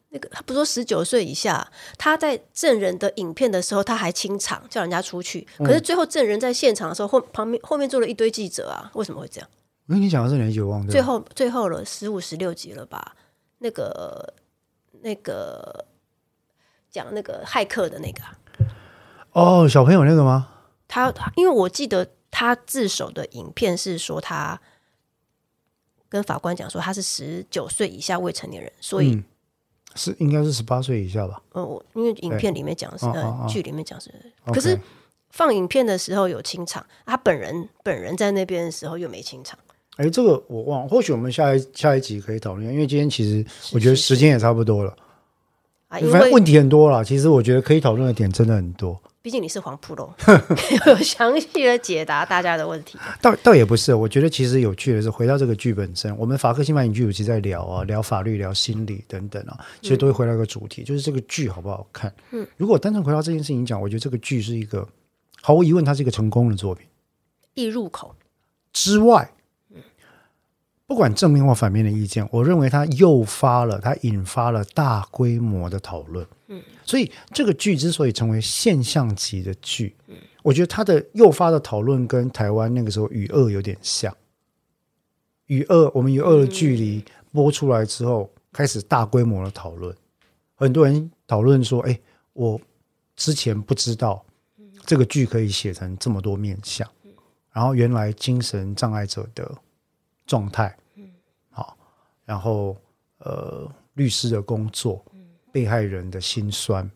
[0.09, 1.67] 那个他不说十九岁以下，
[1.97, 9.49] 他在证人的影片的时候他还清场叫人家出去，可是最后证人在现场的时候后旁边后面坐了一堆记者啊，为什么会这样？
[9.89, 10.91] 因为你讲的是哪一集我忘掉了。
[10.91, 13.15] 最后最后了十五十六集了吧？
[13.59, 14.33] 那个
[15.01, 15.85] 那个
[16.89, 18.35] 讲那个骇客的那个啊、
[19.61, 20.49] 哦，小朋友那个吗？
[20.87, 24.59] 他他因为我记得他自首的影片是说他
[26.09, 29.23] 跟法官讲说他是十九岁以下未成年人，所以、嗯
[29.95, 31.41] 是应该是十八岁以下吧？
[31.53, 34.13] 呃我因为影片里面讲的是哦哦哦呃剧里面讲是
[34.45, 34.79] 可是
[35.31, 39.57] 放影片的时候有清场，他本人本人在那边的时候又没清场，
[39.97, 44.95] 哎，这个我忘了，或许我们下一下一集可以讨论，因为今天其实我觉得是时间也差不多了，
[45.89, 47.03] 啊，因为反正问题很多啦。
[47.03, 48.99] 其实我觉得可以讨论的点真的很多。
[49.19, 50.09] 毕竟你是黄铺喽，
[50.87, 52.97] 有详细的解答大家的问题。
[53.21, 62.13] 倒倒也不是，我觉得其实有趣的是，回到这个剧本身，我们法克新法影剧有其实在聊啊，聊法律、聊心理等等啊，其实都会回到一个主题，就是这个剧好不好看。
[62.31, 64.87] 嗯，如果单纯回到这件事情讲，我觉得这个剧是一个
[65.41, 66.87] 毫无疑问，它是一个成功的作品。
[67.53, 68.15] 易入口，
[68.71, 69.29] 之外，
[70.87, 76.25] 不管正面或反面的意见，我认为它诱发了，它引发了大规模的讨论。
[76.47, 84.09] 嗯，所以这个剧之所以成为现象级的剧，嗯，我觉得它的诱发的讨论跟台湾那个时候《与恶》有点像。
[85.47, 89.93] 《与恶》，我们《与恶》的距离播出来之后，开始大规模的讨论，
[90.55, 91.99] 很多人讨论说：“哎，
[92.31, 92.59] 我
[93.17, 94.25] 之前不知道
[94.85, 96.89] 这个剧可以写成这么多面相。”
[97.51, 99.51] 然后原来精神障碍者的
[100.27, 101.09] 状态，嗯，
[101.49, 101.75] 好，
[102.25, 102.77] 然后
[103.19, 105.03] 呃，律师的工作，
[105.51, 106.87] 被害人的心酸，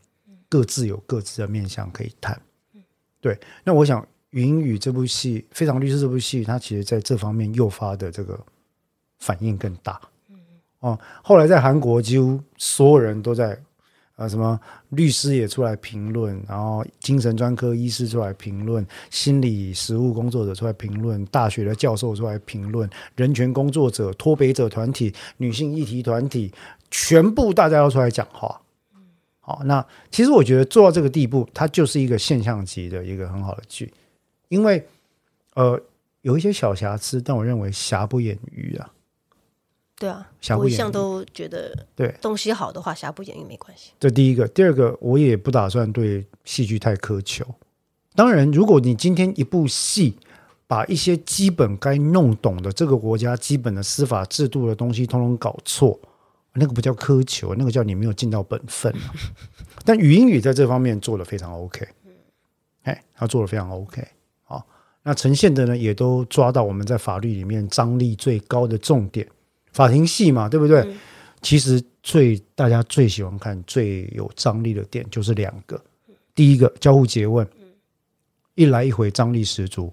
[0.48, 2.40] 各自有各自的面向可以谈。
[3.20, 4.02] 对，那我想
[4.32, 8.40] 《云雨》这部戏，《非常律师》这部戏，它其实在这方面诱发的这个
[9.18, 10.00] 反应更大。
[10.80, 13.58] 哦，后来在韩国，几乎所有人都在
[14.22, 14.60] 呃，什么
[14.90, 26.54] 律师也出来评论，然后精神专科医师出来评论，心理实务工作者出来评论，大学的教授出来评论，人权工作者、脱北者团体、女性议题团体，
[26.92, 28.62] 全部大家要出来讲话。
[29.40, 33.92] 好，那其实我觉得做到这个地步，它就是一个现象级的一个很好的剧，
[34.50, 34.86] 因为
[35.56, 35.82] 呃
[36.22, 38.88] 有一些小瑕疵，但我认为瑕不掩瑜啊。
[40.02, 40.28] 对啊，
[40.58, 43.91] 我一向都觉得对东西好的话，瑕不掩瑜没关系。
[43.99, 47.45] 这第一个，第二个，我也不打算对戏剧太苛求。
[48.16, 50.18] 当然，如果你今天一部戏
[50.66, 55.99] 把一些基本该弄懂的这个国家基本的司法制度的东西通通搞错，
[56.54, 59.14] 那个不叫苛求，那个叫你没有尽到本分、啊。
[59.86, 61.88] 但语音语在这方面做的非常 OK，
[62.82, 64.04] 哎，他做的非常 OK。
[64.41, 64.66] 好，
[65.04, 69.28] 那呈现的呢，也都抓到我们在法律里面张力最高的重点，
[69.72, 70.96] 法庭戏嘛，对不对？
[71.42, 75.82] 其实最大家最喜欢看、最有张力的点就是两个，
[76.36, 77.48] 第一个交互诘问，
[78.56, 79.92] 一来一回张力十足；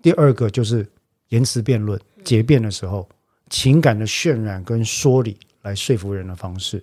[0.00, 0.88] 第二个就是
[1.28, 3.06] 言辞辩论、结辩的时候，
[3.50, 6.82] 情感的渲染跟说理来说服人的方式。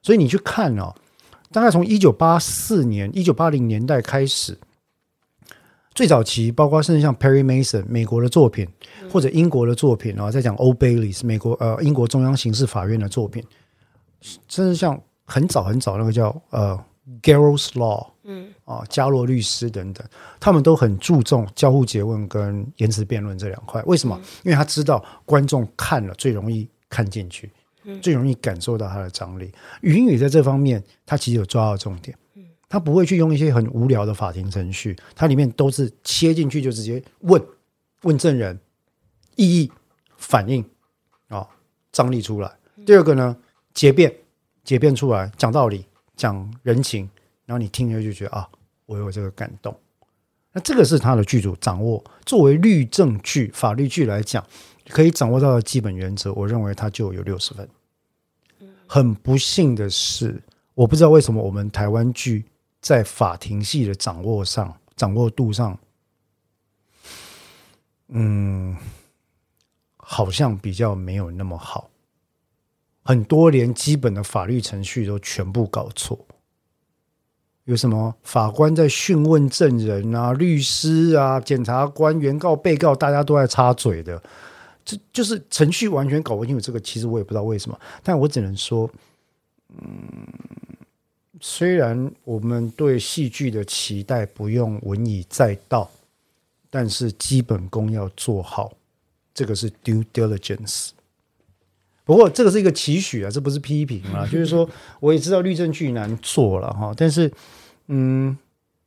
[0.00, 0.94] 所以你去看哦，
[1.50, 4.56] 大概从一九八四年、一九八零年代开始，
[5.94, 8.66] 最早期，包括甚至像 Perry Mason 美国的作品，
[9.10, 13.44] 或者英国的作品啊，在讲 Old Bailey 是美国呃英国中央刑事法院的作品，
[14.48, 16.76] 甚至像很早很早那个叫呃
[17.22, 20.04] Garrow's Law，嗯啊加洛律师等等，
[20.40, 23.80] 他们都很注重交互诘问跟言辞辩论这两块。
[23.84, 24.20] 为什么？
[24.42, 27.52] 因为他知道观众看了最容易看进去，
[28.02, 29.52] 最容易感受到他的张力。
[29.82, 32.16] 语音语在这方面，他其实有抓到重点。
[32.68, 37.40] 他不会去用一些很无聊的法庭程序，它里面都是切进去就直接问
[38.02, 38.58] 问证人
[39.36, 39.70] 异议
[40.16, 40.64] 反应
[41.28, 41.46] 啊，
[41.92, 42.50] 张力出来。
[42.84, 43.36] 第二个呢，
[43.72, 44.12] 结辩
[44.64, 45.86] 结辩出来讲道理
[46.16, 47.08] 讲人情，
[47.46, 48.48] 然后你听了就觉得啊，
[48.86, 49.78] 我有这个感动。
[50.52, 54.44] 那这个是他的剧组掌握作为律政剧法律剧来讲
[54.88, 57.68] 可以掌握到的基本原则，我认为他就有六十分。
[58.86, 60.42] 很不幸的是，
[60.74, 62.44] 我不知道为什么我们台湾剧。
[62.84, 65.78] 在法庭戏的掌握上、掌握度上，
[68.08, 68.76] 嗯，
[69.96, 71.88] 好像比较没有那么好。
[73.02, 76.26] 很多连基本的法律程序都全部搞错。
[77.64, 84.22] 有什么法官在讯问证人啊、律师啊、检察官、原告、被告，大家都在插嘴的，
[84.84, 86.60] 这就是程序完全搞不清楚。
[86.60, 88.90] 这个其实我也不知道为什么，但我只能说，
[89.70, 90.28] 嗯。
[91.46, 95.90] 虽然我们对戏剧的期待不用文以载道，
[96.70, 98.72] 但是基本功要做好，
[99.34, 100.88] 这个是 due diligence。
[102.02, 104.66] 不过这个是一个期许啊，这不是批评啊，就是说
[105.00, 107.30] 我也知道律政剧难做了哈，但是
[107.88, 108.34] 嗯，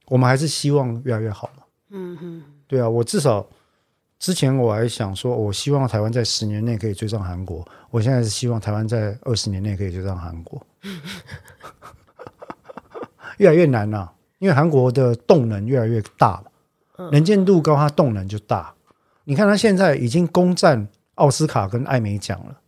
[0.07, 1.63] 我们还是希望越来越好嘛。
[1.91, 3.47] 嗯哼，对啊，我至少
[4.17, 10.59] 之前我还想说，我希望台湾在十年内可以追上韩国，我现在是希望台湾在二十年内可以追上韩国。
[13.37, 18.73] 越来越难了，因为韩国的动能越来越大了，能见度高，它动能就大。
[19.23, 22.61] 你看，它现在已经攻占奥斯卡跟艾美奖了，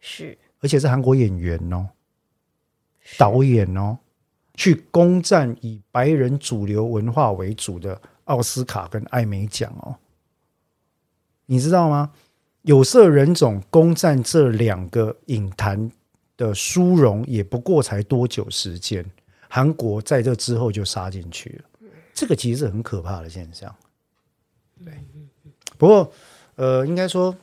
[0.00, 1.88] 是，而且是韩国演员哦，
[3.16, 3.98] 导演哦，
[4.54, 9.96] 去攻占以白人主流文化为主的奥斯卡跟艾美奖哦，
[11.46, 12.12] 你知道吗？
[12.62, 15.90] 有色人种攻占这两个影坛
[16.36, 19.04] 的殊荣，也不过才多久时间。
[19.54, 23.70] 韩国在这之后就杀进去了，这个其实是很可怕的现象。
[24.82, 24.94] 对，
[25.76, 26.10] 不过
[26.54, 27.36] 呃，应该说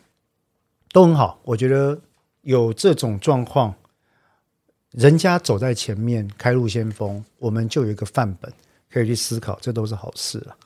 [0.92, 1.40] 都很好。
[1.44, 1.96] 我觉得
[2.42, 3.72] 有这种状况，
[4.90, 8.52] 人家走在前面开路先锋，我们就有一个范本
[8.90, 10.58] 可以去思考，这都是好事了。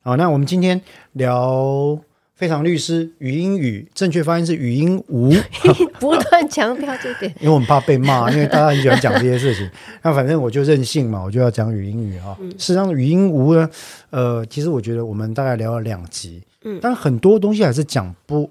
[0.00, 1.96] 好，那我们今天聊。
[2.34, 5.32] 非常律师，语音语正确发音是语音无，
[6.00, 9.70] 不断强调这点，因为我们怕被骂， 因为大家很喜欢讲这些事情。
[10.02, 12.36] 那反正我就任性嘛，我就要讲语音语啊。
[12.58, 13.70] 事实上，语音无呢，
[14.10, 18.50] 呃，其实我觉得我们大概聊了两集，嗯，但很多东西还是讲不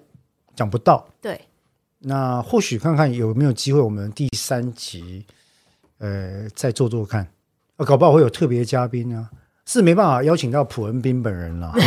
[0.56, 1.06] 讲不到。
[1.20, 1.42] 对，
[2.00, 5.26] 那或许看看有没有机会，我们第三集，
[5.98, 7.28] 呃，再做做看，
[7.78, 9.30] 搞不好会有特别嘉宾啊，
[9.66, 11.74] 是没办法邀请到普恩斌本人了。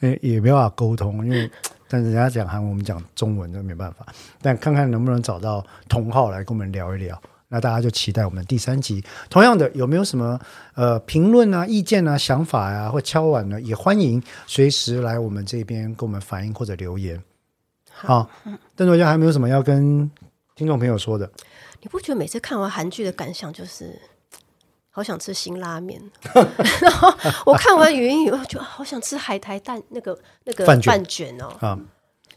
[0.00, 1.50] 也也没办法沟通，因为
[1.88, 4.06] 但是人家讲韩文，我们讲中文，这没办法。
[4.42, 9.02] 但看看能不能找到同号来跟我们聊一聊，那大家就期待我们第三集。
[9.30, 10.38] 同样的，有没有什么
[10.74, 13.60] 呃评论啊、意见啊、想法呀，或敲碗呢？
[13.60, 17.22] 也欢迎随时来我们这边跟我们反映或者留言。
[17.90, 18.28] 好，
[18.74, 20.10] 邓作家还没有什么要跟
[20.54, 21.30] 听众朋友说的？
[21.80, 23.98] 你不觉得每次看完韩剧的感想就是？
[24.96, 26.00] 好想吃辛拉面，
[26.80, 27.12] 然后
[27.44, 31.78] 我看完语音以后，就好想吃海苔蛋那个那个饭卷哦，啊，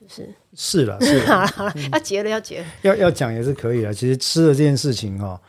[0.09, 1.47] 是是了，是了，
[1.93, 3.93] 要结了，要结了，要要讲也是可以的。
[3.93, 5.39] 其实吃的这件事情哦，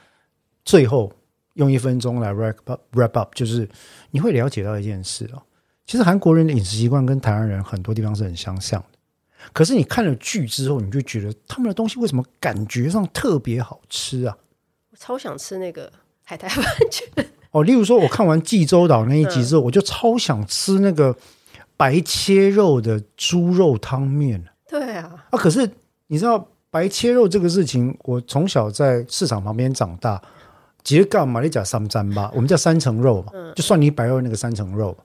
[0.64, 1.12] 最后
[1.54, 3.68] 用一分钟来 wrap up wrap up，就是
[4.12, 5.42] 你会了解到一件事哦，
[5.86, 8.98] 其实韩国人的饮食习惯跟台湾人很多地方是很相像的，
[9.52, 14.38] 可是你看了剧之后，你就觉得他们的东西为什么感觉上特别好吃啊？
[14.92, 15.92] 我超想吃那个。
[16.31, 21.12] 海苔饭卷哦，例如说，我看完济州岛那一集之后，我就超想吃那个
[21.76, 24.45] 白切肉的猪肉汤面。
[24.68, 25.68] 对啊，啊，可是
[26.07, 30.22] 你知道白切肉这个事情，我从小在市场旁边长大，
[30.85, 34.97] 其实干嘛你讲三沾吧，我们叫三层肉嘛，就算你白肉那个三层肉。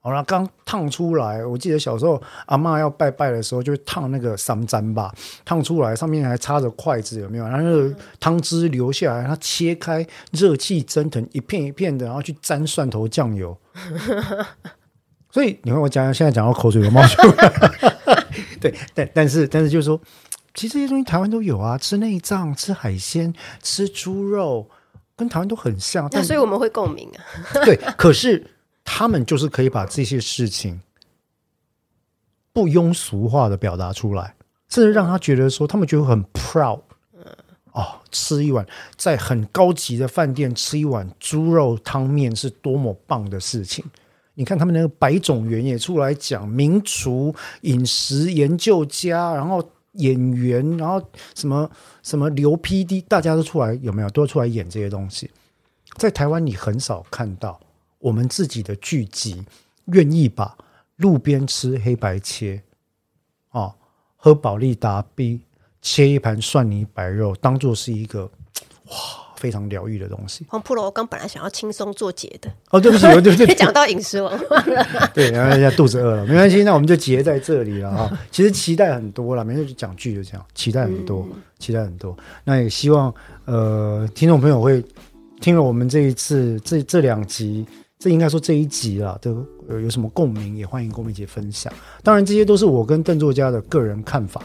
[0.00, 5.12] 好了，刚烫出来，我记得小时候阿妈要拜拜的时候，就会烫那个三砧吧，
[5.44, 7.44] 烫出来上面还插着筷子，有没有？
[7.44, 13.54] 然后汤汁流下来，它切开，热气蒸腾，一片一片的，然后去沾蒜头酱油。
[15.30, 17.52] 所以你看我讲，现在讲到口水都冒出来。
[18.60, 20.00] 对，但但是但是就是说，
[20.54, 24.70] 其实这些东西台湾都有啊，吃内脏、吃海鲜、吃猪肉，
[25.16, 26.08] 跟台湾都很像。
[26.12, 27.18] 那所以我们会共鸣啊。
[27.64, 28.46] 对，可是。
[28.90, 30.80] 他们就是可以把这些事情
[32.54, 34.34] 不庸俗化的表达出来，
[34.70, 36.80] 甚至让他觉得说，他们觉得很 proud。
[37.72, 38.66] 哦，吃一碗
[38.96, 43.84] 在很高级的饭店吃一碗猪肉汤面是多么棒的事情！
[44.34, 49.62] 你看他们那个白种元也出来讲，名厨、饮食研究家，然后
[49.92, 51.00] 演员，然后
[51.36, 51.70] 什么
[52.02, 54.10] 什么刘 PD，大家都出来有没有？
[54.10, 55.30] 都出来演这些东西。
[55.98, 57.60] 在台湾，你很少看到
[57.98, 59.44] 我们自己的剧集
[59.86, 60.56] 愿意把
[60.96, 62.62] 路边吃黑白切，
[63.50, 63.74] 哦，
[64.16, 65.42] 喝保利达 B。
[65.80, 68.24] 切一盘蒜泥白肉，当做是一个
[68.86, 68.92] 哇
[69.36, 70.44] 非常疗愈的东西。
[70.48, 74.84] 黄普罗，我刚本来想要轻松做节的，哦，对不起，对不起，讲到饮食文化了，
[75.14, 78.20] 对，然后人家肚子饿了，没关系，那我们就结在这里了啊。
[78.32, 81.26] 其实期待很多了，没事就讲剧就这样，期待很多，
[81.60, 82.14] 期待很多。
[82.42, 84.84] 那也希望呃，听众朋友会
[85.40, 87.64] 听了我们这一次这这两集，
[87.98, 91.72] 这应该说这一集啊，都呃有什么共鸣，也欢迎跟我们一起分享。
[92.02, 94.42] 当然，这些都是我跟邓作家的个人看法。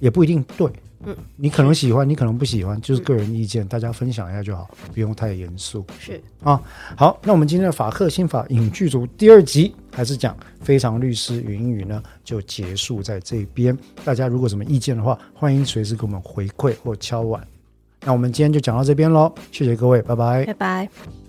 [0.00, 0.68] 也不一定对，
[1.04, 5.86] 嗯，你可能喜欢，你可能不喜欢，就是个人意见，大家分享一下就好，不用太严肃。
[6.00, 6.60] 是啊，
[6.96, 13.78] 好，那我们今天的法克新法影剧组第二集还是讲非常律师云英语呢，就结束在这边。
[14.04, 17.46] 大家如果什么意见的话，欢迎随时给我们回馈或敲碗。
[18.04, 21.21] 那我们今天就讲到这边喽，谢谢各位，拜拜，拜拜。